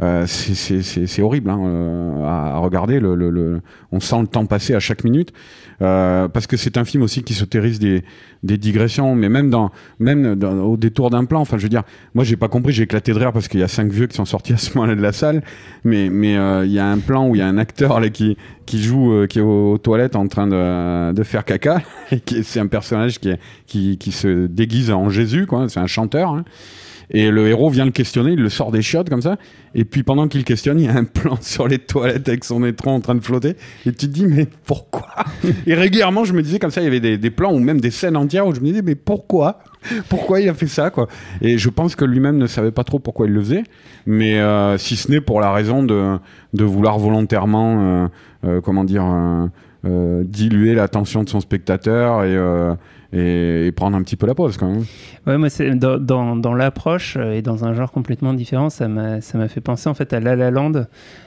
[0.00, 3.00] Euh, c'est horrible hein, euh, à, à regarder.
[3.00, 3.60] Le, le, le-
[3.92, 5.32] on sent le temps passer à chaque minute.
[5.80, 8.02] Euh, parce que c'est un film aussi qui s'autorise des,
[8.42, 11.40] des digressions, mais même dans même au détour d'un plan.
[11.40, 13.62] Enfin, je veux dire, moi j'ai pas compris, j'ai éclaté de rire parce qu'il y
[13.62, 15.42] a cinq vieux qui sont sortis à ce moment-là de la salle,
[15.84, 18.08] mais mais euh, il y a un plan où il y a un acteur là
[18.08, 18.36] qui
[18.66, 22.60] qui joue, euh, qui est aux, toilettes en train de, de faire caca, et c'est
[22.60, 23.30] un personnage qui,
[23.66, 25.68] qui qui se déguise en Jésus, quoi.
[25.68, 26.30] C'est un chanteur.
[26.32, 26.44] hein.
[27.10, 29.36] Et le héros vient le questionner, il le sort des chiottes comme ça.
[29.74, 32.64] Et puis pendant qu'il questionne, il y a un plan sur les toilettes avec son
[32.64, 33.56] étron en train de flotter.
[33.86, 35.08] Et tu te dis, mais pourquoi?
[35.66, 37.90] Et régulièrement, je me disais comme ça, il y avait des, plans ou même des
[37.90, 39.60] scènes entières où je me disais, mais pourquoi?
[40.08, 41.06] Pourquoi il a fait ça quoi?
[41.40, 43.64] Et je pense que lui-même ne savait pas trop pourquoi il le faisait.
[44.06, 46.18] Mais euh, si ce n'est pour la raison de,
[46.54, 48.08] vouloir volontairement, euh,
[48.44, 49.04] euh, comment dire,
[49.84, 52.36] diluer l'attention de son spectateur et,
[53.12, 54.84] et, et prendre un petit peu la pause quand même.
[55.26, 58.88] Ouais, moi, c'est dans, dans, dans l'approche euh, et dans un genre complètement différent, ça
[58.88, 60.72] m'a ça m'a fait penser en fait à La La Land.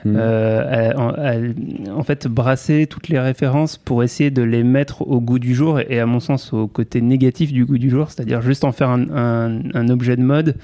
[0.06, 0.16] Mm.
[0.16, 5.02] Euh, à- en- à- en fait, brasser toutes les références pour essayer de les mettre
[5.08, 7.90] au goût du jour et, et à mon sens au côté négatif du goût du
[7.90, 10.56] jour, c'est-à-dire juste en faire un, un- un objet de mode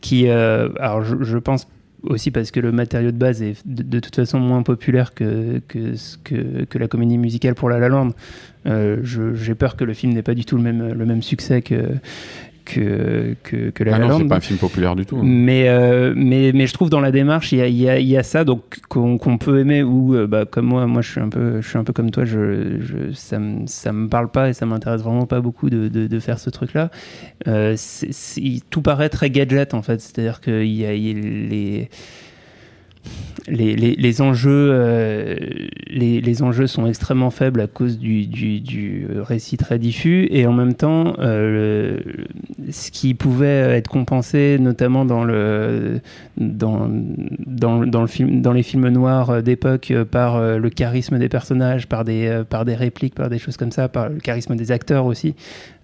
[0.00, 1.66] qui, euh, alors je, je pense
[2.06, 5.60] aussi parce que le matériau de base est de, toute façon moins populaire que,
[6.74, 8.10] la comédie musicale pour La La Land.
[8.66, 11.90] Euh, J'ai peur que le film n'ait pas du tout le même succès que,
[12.66, 15.16] que, que, que La Ah La non, c'est pas un film populaire du tout.
[15.16, 15.22] hein.
[15.24, 18.16] Mais, euh, mais, mais je trouve dans la démarche, il y a, y a, y
[18.18, 21.30] a ça donc qu'on peut aimer ou euh, bah, comme moi, moi je suis un
[21.30, 24.50] peu, je suis un peu comme toi, je, je, ça me ça me parle pas
[24.50, 26.90] et ça m'intéresse vraiment pas beaucoup de, de, de faire ce truc-là.
[27.48, 27.76] Euh,
[28.70, 31.88] tout paraît très gadget en fait, c'est-à-dire qu'il y a, y a les
[33.48, 35.36] les, enjeux, euh,
[35.88, 41.14] les, enjeux sont extrêmement faibles à cause du, récit très diffus et en même temps,
[41.18, 41.98] euh,
[42.70, 46.00] ce qui pouvait être compensé, notamment dans le
[46.36, 52.04] dans, le film, dans les films noirs d'époque, euh, par le charisme des personnages, par
[52.04, 55.34] des par des répliques, par des choses comme ça, par le charisme des acteurs aussi,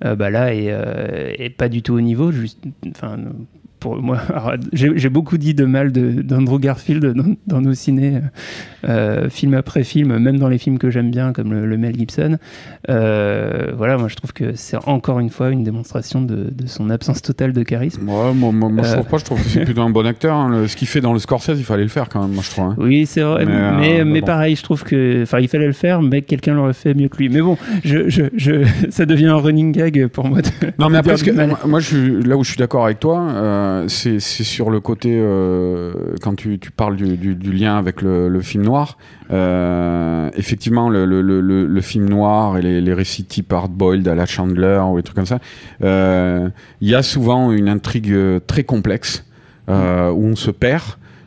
[0.00, 2.30] bah là est, pas du tout au niveau.
[3.82, 4.18] Pour moi,
[4.72, 8.20] j'ai beaucoup dit de mal de- d'Andrew Garfield dans, dans nos ciné,
[8.88, 11.96] euh, film après film, même dans les films que j'aime bien, comme le, le Mel
[11.96, 12.38] Gibson.
[12.88, 16.90] Euh, voilà, moi je trouve que c'est encore une fois une démonstration de, de son
[16.90, 18.08] absence totale de charisme.
[18.08, 18.94] Ouais, moi, moi, moi, je Euh.
[18.94, 20.36] trouve pas, je trouve que c'est plutôt un bon acteur.
[20.36, 20.48] hein.
[20.50, 22.50] Le- ce qu'il fait dans le Scorsese, il fallait le faire quand même, moi je
[22.50, 22.64] trouve.
[22.64, 22.74] hein.
[22.78, 24.26] Oui, c'est vrai, Mais, mais, euh, mais, bon.
[24.26, 27.16] pareil, je trouve que, enfin, il fallait le faire, mais quelqu'un l'aurait fait mieux que
[27.18, 27.28] lui.
[27.28, 30.40] Mais bon, je, je, je, ça devient un running gag pour moi.
[30.42, 33.00] de- Non, mais après, que- moi, moi, je suis, là où je suis d'accord avec
[33.00, 33.20] toi,
[33.88, 38.98] c'est sur le côté, euh, quand tu, parles du, lien avec le, film noir,
[39.30, 44.96] euh, effectivement, le, film noir et les, les récits type hard-boiled à la Chandler ou
[44.96, 45.38] des trucs comme ça,
[45.82, 46.48] euh,
[46.80, 48.14] il y a souvent une intrigue
[48.46, 49.24] très complexe
[49.68, 50.82] où on se perd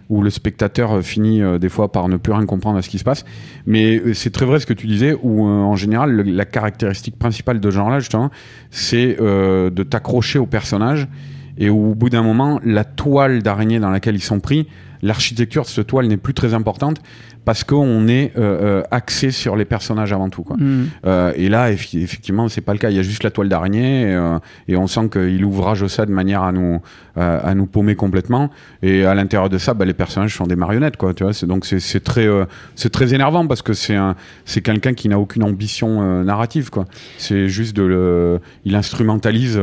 [0.08, 3.03] où le spectateur finit des fois par ne plus rien comprendre à ce qui se
[3.03, 3.25] passe.
[3.65, 7.71] Mais c'est très vrai ce que tu disais, où en général, la caractéristique principale de
[7.71, 8.29] ce genre-là, justement,
[8.69, 11.08] c'est de t'accrocher au personnage
[11.58, 14.68] et où, au bout d'un moment, la toile d'araignée dans laquelle ils sont pris,
[15.02, 16.98] l'architecture de cette toile n'est plus très importante
[17.44, 20.41] parce qu'on est euh, euh, axé sur les personnages avant tout.
[20.41, 20.58] Quoi.
[20.58, 20.86] Mm.
[21.06, 22.89] Euh, et là, effi- effectivement, c'est pas le cas.
[22.89, 26.08] Il y a juste la toile d'araignée et, euh, et on sent qu'il ouvrage ça
[26.08, 26.82] de manière à nous
[27.18, 28.50] à nous paumer complètement.
[28.82, 31.13] Et à l'intérieur de ça, bah, les personnages sont des marionnettes, quoi.
[31.13, 34.94] Tu vois, donc c'est très euh, c'est très énervant parce que c'est un c'est quelqu'un
[34.94, 36.72] qui n'a aucune ambition euh, narrative.
[37.18, 39.62] C'est juste de le il instrumentalise.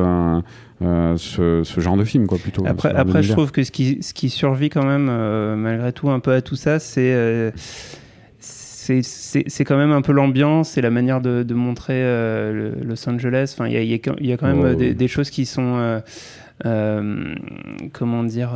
[0.84, 4.12] Euh, ce, ce genre de film quoi plutôt Après, je trouve que ce qui, ce
[4.14, 7.12] qui survit quand même, euh, malgré tout, un peu à tout ça, c'est.
[7.14, 7.50] euh,
[8.38, 13.08] c'est- quand même un peu l'ambiance et la manière de, de montrer euh, le- Los
[13.08, 13.52] Angeles.
[13.54, 16.02] Enfin, il y a, y a y a quand même Oh, des, choses qui sont.
[17.92, 18.50] comment dire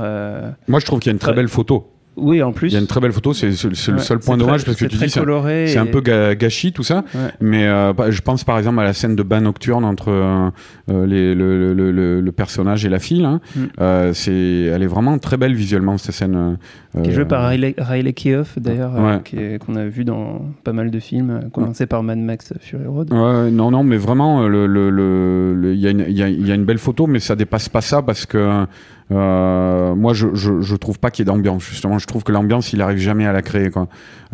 [0.69, 2.69] moi je trouve qu'il y a une Très- belle photo Oui, en plus.
[2.69, 4.87] il y a une très belle photo c'est le Ouais, seul point dommage parce que
[4.87, 7.21] tu dis c'est- un peu gâchis tout ça Ouais.
[7.41, 10.49] Mais euh, bah, je pense par exemple à la scène de bain nocturne entre euh,
[10.91, 13.21] euh, les- le, le- le- le personnage et la fille.
[13.21, 13.41] là.
[13.55, 13.61] Mm.
[13.81, 16.59] Euh, c'est, elle est vraiment très belle visuellement cette scène.
[17.03, 19.59] qui est joué euh, par Riley, Riley Keough, d'ailleurs, Ouais.
[19.59, 23.11] qu'on a vu dans pas mal de films, commencé par Mad Max Fury Road.
[23.13, 27.83] Non, non, mais vraiment, il y, y a une belle photo, mais ça dépasse pas
[27.83, 28.65] ça parce que
[29.13, 31.65] euh, moi, je, je, trouve pas qu'il y ait d'ambiance.
[31.65, 33.71] Justement, je trouve que l'ambiance, il arrive jamais à la créer.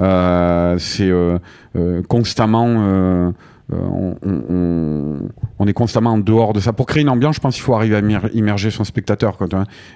[0.01, 1.39] Euh, c'est euh,
[2.09, 3.33] constamment.
[3.71, 4.15] on,
[5.67, 6.73] est constamment en dehors de ça.
[6.73, 9.37] Pour créer une ambiance, je pense qu'il faut arriver à immer- immerger son spectateur.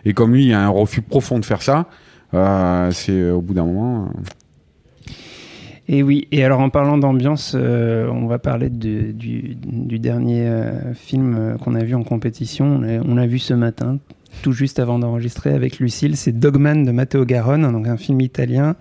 [0.04, 1.86] Et comme lui, il a un refus profond de faire ça,
[2.92, 4.10] c'est au bout d'un moment.
[5.88, 9.14] Et oui, et alors en parlant d'ambiance, on va parler du,
[9.98, 10.50] dernier
[10.94, 12.82] film qu'on a vu en compétition.
[13.06, 13.98] On l'a vu ce matin,
[14.42, 16.16] tout juste avant d'enregistrer avec Lucille.
[16.16, 18.76] C'est Dogman de Matteo Garonne, un film italien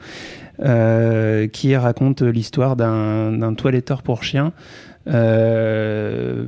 [0.62, 4.54] euh, qui raconte l'histoire d'un toiletteur pour chien.
[5.08, 6.46] Euh,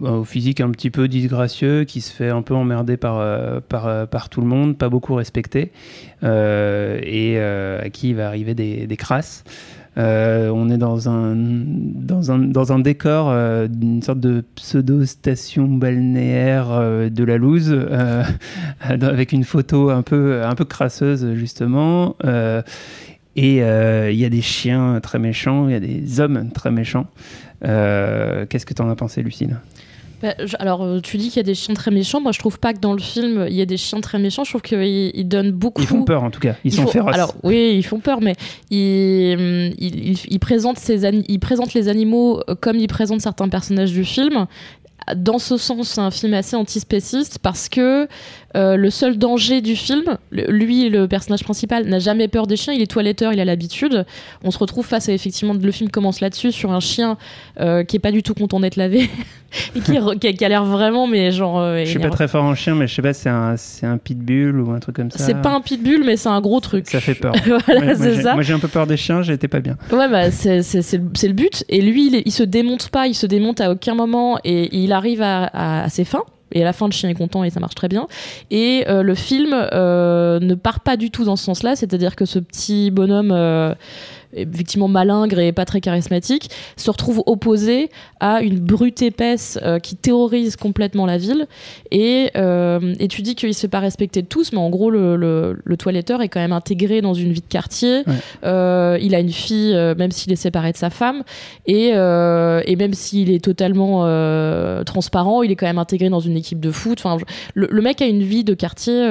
[0.00, 3.60] au physique un petit peu disgracieux, qui se fait un peu emmerder par, euh,
[4.30, 5.72] tout le monde, pas beaucoup respecté,
[6.22, 9.44] et à qui il va arriver des crasses.
[9.98, 15.66] Euh, on est dans un, dans un, dans un décor euh, d'une sorte de pseudo-station
[15.66, 18.22] balnéaire euh, de la loose, euh,
[18.80, 22.16] avec une photo un peu, un peu crasseuse, justement.
[23.36, 27.06] Et il y a des chiens très méchants, il y a des hommes très méchants.
[27.62, 29.56] Qu'est-ce que tu en as pensé, Lucille?
[30.22, 32.20] Bah, je- alors, euh, tu dis qu'il y a des chiens très méchants.
[32.20, 34.42] Moi, je trouve pas que dans le film, il y a des chiens très méchants.
[34.44, 35.80] Je trouve qu'ils ils donnent beaucoup.
[35.82, 36.56] Ils font peur, en tout cas.
[36.64, 37.14] Ils Il sont féroces.
[37.14, 38.34] Alors oui, ils font peur, mais
[38.70, 44.04] ils, ils présentent ces ils présentent les animaux euh, comme ils présentent certains personnages du
[44.04, 44.46] film.
[45.16, 48.06] Dans ce sens, c'est un film assez antispéciste parce que
[48.56, 52.56] euh, le seul danger du film, le- lui, le personnage principal, n'a jamais peur des
[52.56, 52.72] chiens.
[52.72, 54.06] Il est toiletteur, il a l'habitude.
[54.42, 57.18] On se retrouve face à effectivement, le film commence là-dessus sur un chien
[57.60, 59.10] euh, qui est pas du tout content d'être lavé
[59.76, 61.60] et qui, a, qui a l'air vraiment, mais genre.
[61.60, 63.84] euh, Je suis pas très fort en chien, mais je sais pas, c'est un, c'est
[63.86, 65.18] un pitbull ou un truc comme ça.
[65.24, 66.88] C'est pas un pitbull, mais c'est un gros truc.
[66.88, 67.34] Ça fait peur.
[67.66, 68.32] voilà, moi, c'est j'ai- ça.
[68.34, 69.76] Moi, j'ai un peu peur des chiens, j'étais pas bien.
[69.92, 71.64] Ouais, bah, c'est le c'est le but.
[71.68, 74.74] Et lui, il, est- il se démonte pas, il se démonte à aucun moment et
[74.74, 76.24] il arrive à, à- à ses fins.
[76.52, 78.06] Et à la fin, le chien est content et ça marche très bien.
[78.50, 82.24] Et euh, le film euh, ne part pas du tout dans ce sens-là, c'est-à-dire que
[82.24, 83.74] ce petit bonhomme, euh,
[84.34, 89.96] effectivement malingre et pas très charismatique, se retrouve opposé à une brute épaisse euh, qui
[89.96, 91.46] terrorise complètement la ville.
[91.90, 94.90] Et, euh, et tu dis qu'il se fait pas respecter de tous, mais en gros,
[94.90, 98.02] le, le, le toiletteur est quand même intégré dans une vie de quartier.
[98.06, 98.14] Ouais.
[98.44, 101.22] Euh, il a une fille, euh, même s'il est séparé de sa femme.
[101.66, 104.04] Et, et même s'il est totalement
[104.84, 106.98] transparent, il est quand même intégré dans une équipe de foot.
[107.02, 109.08] Enfin, je- le, le mec a une vie de quartier.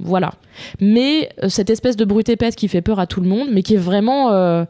[0.00, 0.32] Voilà.
[0.80, 3.62] Mais euh, cette espèce de brute épaisse qui fait peur à tout le monde, mais
[3.62, 4.64] qui est vraiment euh,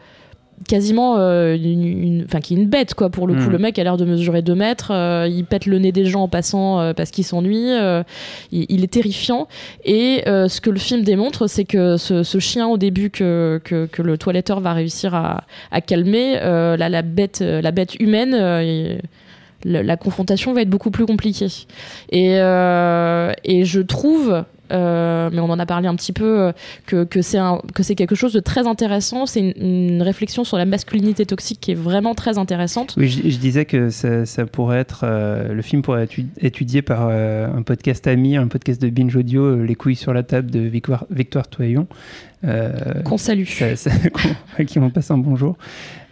[0.69, 3.51] quasiment euh, une, enfin qui est une bête quoi pour le coup Mhm.
[3.53, 6.23] le mec a l'air de mesurer 2 mètres euh, il pète le nez des gens
[6.23, 7.69] en passant euh, parce qu'il s'ennuie
[8.51, 9.47] il, il est terrifiant
[9.85, 13.87] et ce que le film démontre c'est que ce, ce chien au début que, que,
[13.87, 18.33] que le toiletteur va réussir à, à calmer la, la bête la bête humaine
[19.65, 21.49] le- la confrontation va être beaucoup plus compliquée.
[22.11, 26.53] Et, et je trouve, euh, mais on en a parlé un petit peu, euh,
[26.87, 29.27] que, que c'est un- que c'est quelque chose de très intéressant.
[29.27, 29.53] C'est une,
[29.97, 32.95] une réflexion sur la masculinité toxique qui est vraiment très intéressante.
[32.97, 35.01] Oui, je, je disais que ça, ça pourrait être.
[35.05, 39.15] euh, le film pourrait être étudié par euh, un podcast ami, un podcast de binge
[39.17, 41.87] audio, Les couilles sur la table de Victoire, Victoire Toyon.
[43.05, 43.45] Qu'on salue.
[43.47, 43.91] ça- ça-
[44.59, 45.57] à qui on passe un bonjour.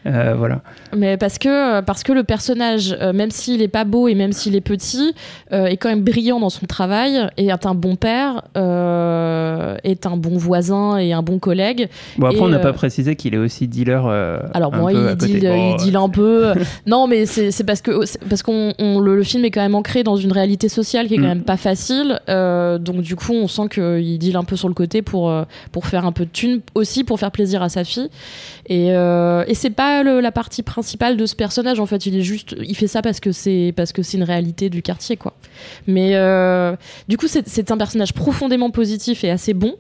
[0.07, 0.61] Euh, voilà.
[0.97, 4.33] Mais parce que, parce que le personnage, euh, même s'il est pas beau et même
[4.33, 5.13] s'il est petit,
[5.53, 10.07] euh, est quand même brillant dans son travail et est un bon père, euh, est
[10.07, 11.89] un bon voisin et un bon collègue.
[12.19, 14.07] Bon, après, Et, on n'a euh, pas précisé qu'il est aussi dealer.
[14.07, 16.53] euh, Alors bon, il deal, il deal un peu.
[16.87, 17.91] non, mais c'est parce que
[18.29, 21.15] parce qu'on on- le, le film est quand même ancré dans une réalité sociale qui
[21.15, 21.29] est quand Mm.
[21.29, 22.21] même pas facile.
[22.29, 25.43] Euh, donc du coup, on sent qu'il deal un peu sur le côté pour euh,
[25.73, 28.09] pour faire un peu de thunes aussi pour faire plaisir à sa fille.
[28.69, 31.81] Et, euh, et c'est pas le- la partie principale de ce personnage.
[31.81, 34.23] En fait, il est juste, il fait ça parce que c'est parce que c'est une
[34.25, 35.35] réalité du quartier, quoi.
[35.87, 36.75] Mais euh,
[37.09, 39.75] du coup, c'est un personnage profondément positif et assez bon.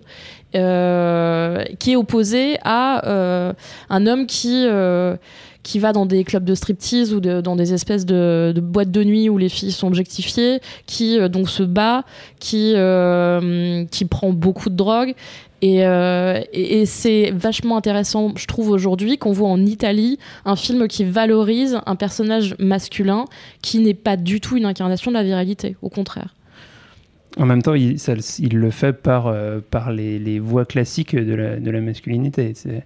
[0.54, 3.52] Euh, qui est opposé à euh,
[3.90, 5.16] un homme qui euh,
[5.64, 9.28] qui va dans des clubs de striptease ou dans des espèces de, boîtes de nuit
[9.28, 12.04] où les filles sont objectifiées, qui donc se bat,
[12.38, 12.74] qui
[13.90, 15.14] qui prend beaucoup de drogue.
[15.62, 20.86] Et, et, et c'est vachement intéressant, je trouve, aujourd'hui, qu'on voit en Italie un film
[20.86, 23.24] qui valorise un personnage masculin
[23.60, 26.36] qui n'est pas du tout une incarnation de la virilité, au contraire.
[27.38, 31.14] En même temps, il, ça- il le fait par, euh, par les, les voies classiques
[31.14, 32.52] de la, de la masculinité.
[32.54, 32.84] C'est-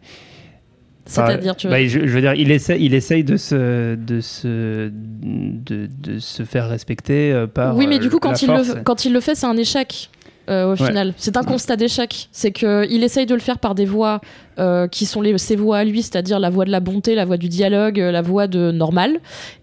[1.07, 1.77] C'est-à-dire, tu vois.
[1.79, 6.19] bah, je, je veux dire, il essaie, il essaye de se, de se, de, de
[6.19, 7.77] se faire respecter euh, par.
[7.77, 9.57] Oui, mais euh, du coup, la quand, il le, quand il le fait, c'est un
[9.57, 10.11] échec.
[10.49, 10.87] euh, au Ouais.
[10.89, 12.29] final, c'est un constat d'échec.
[12.33, 14.21] C'est qu'il essaye de le faire par des voies
[14.59, 17.25] euh, qui sont les, ses voies à lui, c'est-à-dire la voie de la bonté, la
[17.25, 19.19] voie du dialogue, euh, la voie de normal.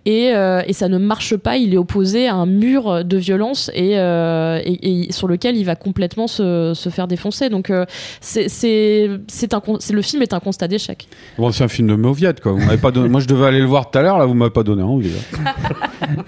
[0.06, 1.58] Et, euh, et ça ne marche pas.
[1.58, 5.66] Il est opposé à un mur de violence et, euh, et, et sur lequel il
[5.66, 7.50] va complètement se, se faire défoncer.
[7.50, 7.72] Donc,
[8.22, 11.08] c'est, c'est, c'est un, con- c'est- le film est un constat d'échec.
[11.38, 12.54] Bon, c'est un film de mauviette, quoi.
[12.54, 13.10] Vous m'avez pas donné...
[13.10, 15.10] Moi, je devais aller le voir tout à l'heure, là, vous m'avez pas donné envie.
[15.10, 15.54] là.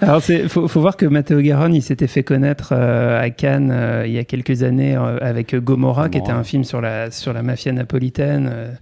[0.02, 3.70] Alors, il faut, faut voir que Matteo Garonne, il s'était fait connaître euh, à Cannes
[3.72, 7.10] euh, il y a quelques années euh, avec Gomorrah, qui était un film sur la,
[7.10, 8.72] sur la mafia napolitaine, euh,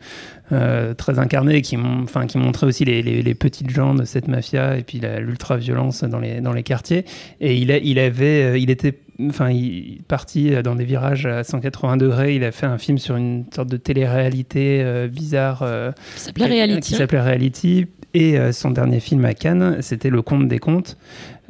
[0.53, 6.05] euh, très incarné, qui, montrait aussi les, petites gens de cette mafia et puis l'ultra-violence
[6.05, 7.05] dans les, quartiers.
[7.41, 8.95] Et il avait, euh, il était
[9.29, 12.35] enfin, il parti dans des virages à 180 degrés.
[12.37, 16.47] Il a fait un film sur une sorte de télé-réalité euh, bizarre euh, Ça s'appelait
[16.47, 16.95] qui Reality.
[16.95, 17.87] s'appelait Reality.
[18.15, 20.97] Et euh, son dernier film à Cannes, c'était Le Conte des Contes,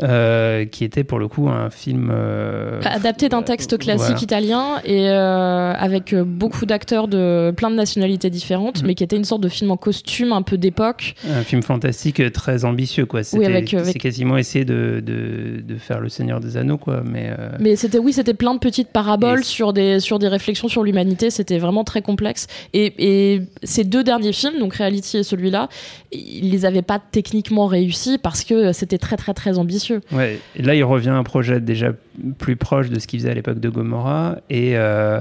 [0.02, 4.22] euh, qui était pour le coup un film euh, Adapté d'un texte classique voilà.
[4.22, 8.86] italien et euh, avec euh, beaucoup d'acteurs de plein de nationalités différentes, Mhm.
[8.88, 11.14] mais qui était une sorte de film en costume un peu d'époque.
[11.30, 13.22] un film fantastique euh, très ambitieux quoi.
[13.22, 16.78] C'était avec, euh, avec- c'est quasiment essayer de, de, de faire le Seigneur des Anneaux
[16.78, 17.02] quoi.
[17.04, 20.68] Mais euh, Mais c'était oui, c'était plein de petites paraboles sur des sur des réflexions
[20.68, 21.30] sur l'humanité.
[21.30, 22.46] C'était vraiment très complexe.
[22.72, 25.68] Et, et ces deux derniers films, donc Reality et celui-là,
[26.12, 30.00] ils les avaient pas techniquement réussis parce que c'était très très très ambitieux.
[30.12, 31.92] Ouais, et là il revient à un projet déjà
[32.38, 35.20] plus proche de ce qu'il faisait à l'époque de Gomorrah et, euh,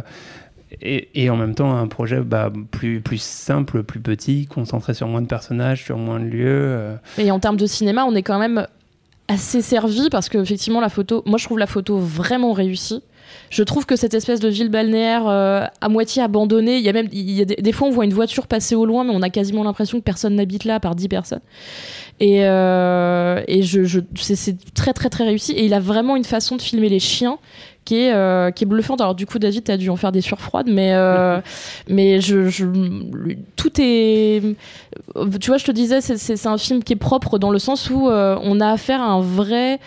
[0.82, 5.08] et, et en même temps un projet bah, plus, plus simple, plus petit, concentré sur
[5.08, 6.46] moins de personnages, sur moins de lieux.
[6.46, 6.96] euh.
[7.18, 8.68] Et en termes de cinéma, on est quand même
[9.28, 13.04] assez servi parce que effectivement la photo, moi je trouve la photo vraiment réussie.
[13.50, 16.94] Je trouve que cette espèce de ville balnéaire euh, à moitié abandonnée, il y a
[16.94, 19.12] même il y a des, des fois on voit une voiture passer au loin, mais
[19.14, 21.42] on a quasiment l'impression que personne n'habite là à part 10 personnes.
[22.20, 25.52] Et, euh, et je, je, c'est, très très très réussi.
[25.54, 27.38] Et il a vraiment une façon de filmer les chiens
[27.88, 29.00] qui est, euh, qui est bluffante.
[29.00, 31.40] Alors du coup, David, t'as dû en faire des surfroides, mais, euh,
[31.88, 32.66] mais je, je,
[33.56, 34.42] tout est...
[35.40, 38.10] Tu vois, je te disais, c'est, un film qui est propre dans le sens où
[38.10, 39.80] euh, on a affaire à un vrai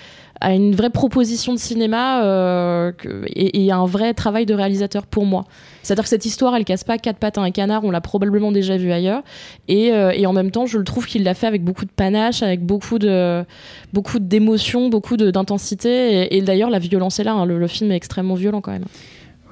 [0.43, 2.93] à une vraie proposition de cinéma euh,
[3.27, 5.45] et, et à un vrai travail de réalisateur pour moi.
[5.83, 8.51] C'est-à-dire que cette histoire, elle casse pas quatre pattes à un canard, on l'a probablement
[8.51, 9.23] déjà vu ailleurs.
[9.69, 11.91] Et, euh, et en même temps, je le trouve qu'il l'a fait avec beaucoup de
[11.91, 13.45] panache, avec beaucoup de
[13.93, 16.23] beaucoup d'émotion, beaucoup d'intensité.
[16.23, 17.33] Et, et d'ailleurs, la violence est là.
[17.35, 17.45] hein.
[17.45, 18.85] Le, le film est extrêmement violent quand même.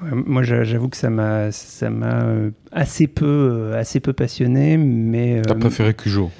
[0.01, 5.41] Moi, j'a- j'avoue que ça m'a, ça m'a euh, assez peu, assez peu passionné, mais.
[5.45, 6.31] T'as euh, préféré Cujo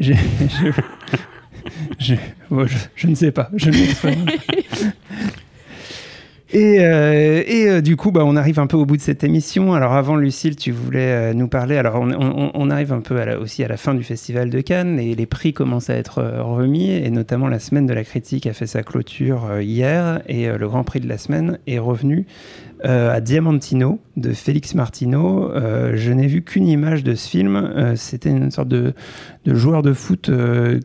[1.98, 2.14] je,
[3.06, 3.50] ne sais pas.
[3.54, 4.32] Je ne sais pas.
[6.50, 9.74] Et, euh, euh, du coup, bah, on arrive un peu au bout de cette émission.
[9.74, 11.76] Alors avant, Lucille, tu voulais euh, nous parler.
[11.76, 15.26] Alors on, arrive un peu aussi à la fin du Festival de Cannes et les
[15.26, 16.90] prix commencent à être remis.
[16.90, 20.84] Et notamment la semaine de la critique a fait sa clôture hier et le Grand
[20.84, 22.26] Prix de la semaine est revenu
[22.84, 25.50] à Diamantino de Félix Martino.
[25.94, 27.94] Je n'ai vu qu'une image de ce film.
[27.96, 28.92] C'était une sorte de,
[29.44, 30.30] de joueur de foot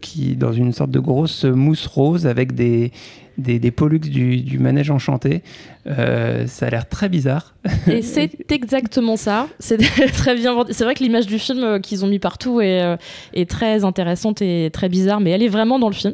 [0.02, 2.92] qui, dans une sorte de grosse mousse rose avec des,
[3.38, 5.42] des, des pollux du, du manège enchanté.
[5.86, 7.56] Euh, ça a l'air très bizarre.
[7.88, 9.48] Et c'est exactement ça.
[9.60, 9.78] C'est
[10.14, 10.56] très bien.
[10.70, 12.96] C'est vrai que l'image du film euh, qu'ils ont mis partout est, euh,
[13.34, 16.14] est très intéressante et très bizarre, mais elle est vraiment dans le film.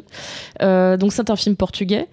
[0.62, 2.08] Euh, donc c'est un film portugais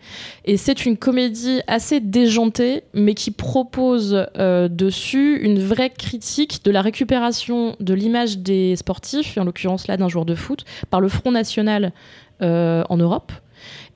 [0.45, 6.71] et c'est une comédie assez déjantée, mais qui propose euh, dessus une vraie critique de
[6.71, 11.01] la récupération de l'image des sportifs, et en l'occurrence là d'un joueur de foot, par
[11.01, 11.91] le Front National
[12.39, 13.31] en Europe.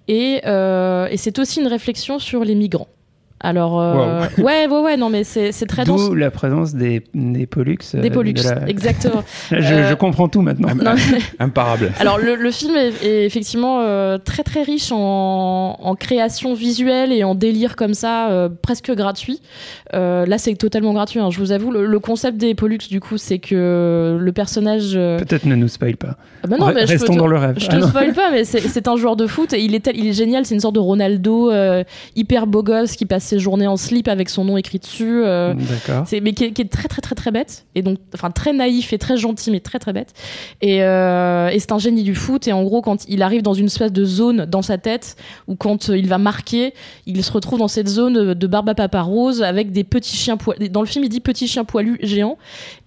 [0.08, 2.88] Et, euh, et c'est aussi une réflexion sur les migrants.
[3.44, 6.08] Alors, euh, ouais, ouais, ouais, non, mais c'est c'est très dense.
[6.10, 7.78] D'où la présence des, des pollux.
[7.96, 9.24] euh, Des pollux, de la- exactement.
[9.52, 10.70] Je, Euh, je comprends tout maintenant.
[10.76, 11.92] Non, mais- Imparable.
[12.00, 17.12] Alors le, le film est, est effectivement euh, très très riche en, en création visuelle
[17.12, 19.42] et en délire comme ça, euh, presque gratuit.
[19.94, 21.72] Euh, là c'est totalement gratuit, hein, je vous avoue.
[21.72, 24.92] Le, le concept des Pollux du coup c'est que le personnage...
[24.96, 26.16] euh, Peut-être ne nous spoil pas.
[26.44, 27.56] ah bah non, Re- mais je Restons te- dans le rêve.
[27.58, 27.88] Je Ah te non.
[27.88, 30.14] spoil pas, mais c'est c'est un joueur de foot et il est, tel- il est
[30.14, 30.46] génial.
[30.46, 31.84] C'est une sorte de Ronaldo euh,
[32.16, 35.24] hyper beau gosse qui passe ses journées en slip avec son nom écrit dessus.
[35.24, 35.54] euh,
[36.06, 37.66] c'est mais qui est, qui est très très très très bête.
[37.76, 40.14] Et donc enfin très naïf et très gentil mais très très bête.
[40.62, 42.48] Et, euh, et c'est un génie du foot.
[42.48, 45.16] Et en gros quand il arrive dans une espèce de zone dans sa tête
[45.48, 46.74] où quand euh, il va marquer
[47.06, 50.36] il se retrouve dans cette zone de barbe à papa rose avec des petits chiens
[50.36, 50.68] poilus.
[50.70, 52.38] Dans le film il dit petits chiens poilus géants.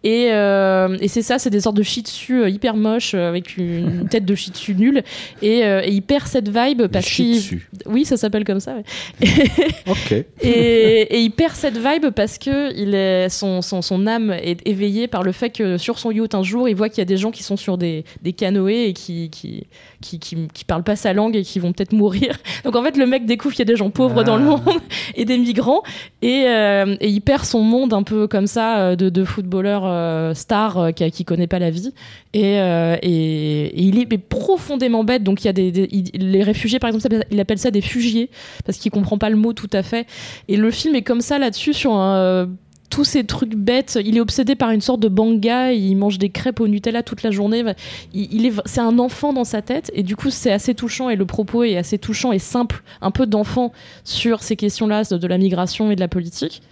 [0.02, 4.08] Et, euh, et c'est ça c'est des sortes de shih tzu hyper moches avec une
[4.10, 5.02] tête de shih tzu nulle.
[5.40, 8.84] Et, et il perd cette vibe parce qu'il oui ça s'appelle comme ça ouais.
[9.86, 10.24] Ok.
[10.40, 15.78] Et, il perd cette vibe parce que son, âme est éveillée par le fait que
[15.78, 17.78] sur son yacht un jour il voit qu'il y a des gens qui sont sur
[17.78, 18.04] des,
[18.36, 19.66] canoës et qui,
[20.04, 22.36] qui, qui, qui parlent pas sa langue et qui vont peut-être mourir.
[22.64, 24.24] Donc en fait le mec découvre qu'il y a des gens pauvres Ah.
[24.24, 24.60] dans le monde
[25.16, 25.82] et des migrants
[26.22, 29.82] et, euh, et il perd son monde un peu comme ça euh, de, de footballeur
[29.86, 31.92] euh, star qui, qui connaît pas la vie
[32.34, 35.88] et, euh, et, et il est mais profondément bête donc il y a des, des-
[35.90, 38.28] il- les réfugiés par exemple il appelle ça des fugiés
[38.66, 40.06] parce qu'il comprend pas le mot tout à fait
[40.48, 42.48] et le film est comme ça là-dessus sur un,
[42.94, 43.98] tous ces trucs bêtes.
[44.04, 45.72] Il est obsédé par une sorte de banga.
[45.72, 47.64] Il mange des crêpes au Nutella toute la journée.
[48.12, 51.16] Il, est, c'est un enfant dans sa tête et du coup c'est assez touchant et
[51.16, 53.72] le propos est assez touchant et simple, un peu d'enfant
[54.04, 56.62] sur ces questions-là de, la migration et de la politique.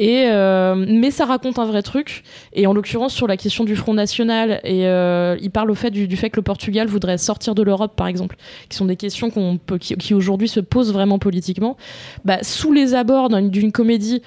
[0.00, 2.24] Et euh, mais ça raconte un vrai truc.
[2.52, 5.92] Et en l'occurrence sur la question du Front National et euh, il parle au fait
[5.92, 8.34] du, fait que le Portugal voudrait sortir de l'Europe par exemple,
[8.68, 9.30] qui sont des questions
[9.78, 11.76] qui, aujourd'hui se posent vraiment politiquement.
[12.24, 14.20] Bah, sous les abords d'une comédie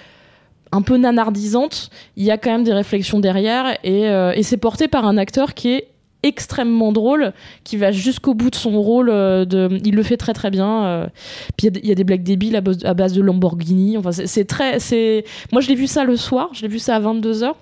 [0.74, 4.58] un peu nanardisante, il y a quand même des réflexions derrière et, euh, et c'est
[4.58, 5.88] porté par un acteur qui est
[6.24, 7.34] extrêmement drôle,
[7.66, 9.10] qui va jusqu'au bout de son rôle.
[9.10, 10.86] euh, de, il le fait très très bien.
[10.86, 11.08] euh.
[11.58, 13.98] Puis il y a des- blagues débiles à base, base de Lamborghini.
[13.98, 14.78] Enfin, c'est très.
[15.52, 16.50] Moi, je l'ai vu ça le soir.
[16.54, 17.54] Je l'ai vu ça à 22 h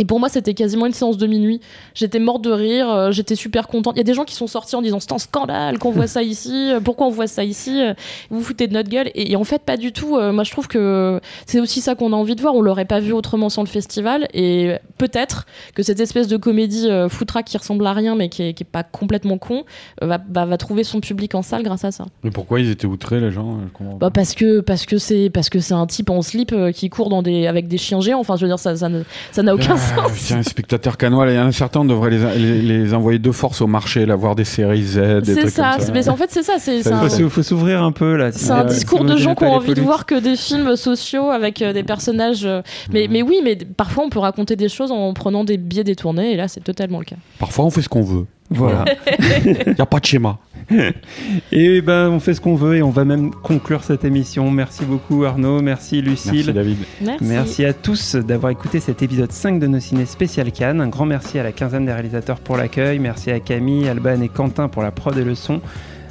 [0.00, 1.60] et pour moi, c'était quasiment une séance de minuit.
[1.94, 3.96] J'étais morte de rire, euh, j'étais super contente.
[3.96, 6.06] Il y a des gens qui sont sortis en disant c'est un scandale qu'on voit
[6.06, 7.92] ça ici, euh, pourquoi on voit ça ici, euh,
[8.30, 9.10] vous vous foutez de notre gueule.
[9.14, 10.18] Et, et en fait, pas du tout.
[10.18, 12.54] Moi, je trouve que c'est aussi ça qu'on a envie de voir.
[12.54, 14.26] On l'aurait pas vu autrement sans le festival.
[14.32, 18.54] Et peut-être que cette espèce de comédie foutraque qui ressemble à rien, mais qui est,
[18.54, 19.64] qui est pas complètement con,
[20.00, 20.18] va,
[20.56, 22.06] trouver son public en salle grâce à ça.
[22.24, 23.58] Mais pourquoi ils étaient outrés, les gens.
[23.98, 27.10] Bah parce que parce que c'est parce que c'est un type en slip qui court
[27.10, 28.20] dans des avec des chiens géants.
[28.20, 30.12] Enfin, je veux dire, ça ça n'a aucun Ah, sens.
[30.26, 33.30] Tiens, spectateur canois, il y en a certains, on devrait les, les, les envoyer de
[33.32, 35.92] force au marché, là, voir des séries Z, C'est ça, comme ça.
[35.92, 37.92] mais en fait c'est ça, c'est c'est Ça un, nous Faut, s'ou- faut s'ouvrir un
[37.92, 38.32] peu là.
[38.32, 41.62] c'est un discours de gens qui ont envie de voir que des films sociaux avec
[41.62, 42.44] euh, des personnages.
[42.44, 42.62] euh,
[42.92, 46.32] mais, mais oui, mais parfois on peut raconter des choses en prenant des biais détournés,
[46.32, 47.16] et là c'est totalement le cas.
[47.38, 48.26] Parfois, on fait ce qu'on veut.
[48.50, 48.84] Voilà.
[49.44, 50.38] Il n'y a pas de schéma.
[51.52, 54.50] Et ben, on fait ce qu'on veut et on va même conclure cette émission.
[54.50, 56.32] Merci beaucoup Arnaud, merci Lucille.
[56.32, 56.78] Merci, David.
[57.00, 57.24] Merci.
[57.24, 60.80] Merci à tous d'avoir écouté cet épisode 5 de nos ciné spécial Cannes.
[60.80, 62.98] Un grand merci à la quinzaine des réalisateurs pour l'accueil.
[62.98, 65.60] Merci à Camille, Alban et Quentin pour la prod et le son.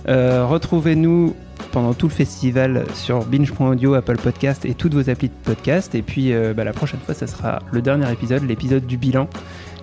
[0.08, 1.36] Euh, Retrouvez-nous
[1.72, 5.96] pendant tout le festival sur binge.audio, Apple Podcast et toutes vos applis de podcast.
[5.96, 9.30] Et puis euh, bah, la prochaine fois, ça sera le dernier épisode, l'épisode du bilan,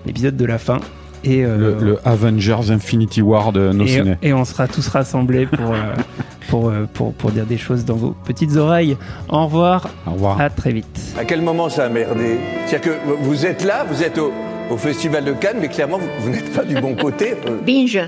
[0.05, 0.79] l'épisode de la fin.
[1.23, 4.17] Et, euh, Le, le Avengers Infinity War de nos et, ciné.
[4.21, 5.93] et on sera tous rassemblés pour, euh,
[6.49, 8.97] pour, euh, pour, pour dire des choses dans vos petites oreilles.
[9.29, 10.39] Au revoir, Au revoir.
[10.39, 10.99] à très vite.
[11.17, 12.37] À quel moment ça a merdé?
[12.67, 14.31] C'est-à-dire que vous êtes là, vous êtes au,
[14.69, 17.35] au Festival de Cannes, mais clairement, vous, vous n'êtes pas du bon côté.
[17.65, 17.99] Binge.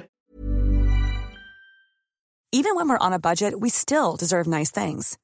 [2.51, 5.17] Even when we're on a budget, we still deserve nice things.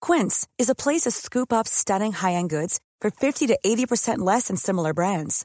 [0.00, 4.46] Quince is a place to scoop up stunning high-end goods for 50 to 80% less
[4.48, 5.44] than similar brands.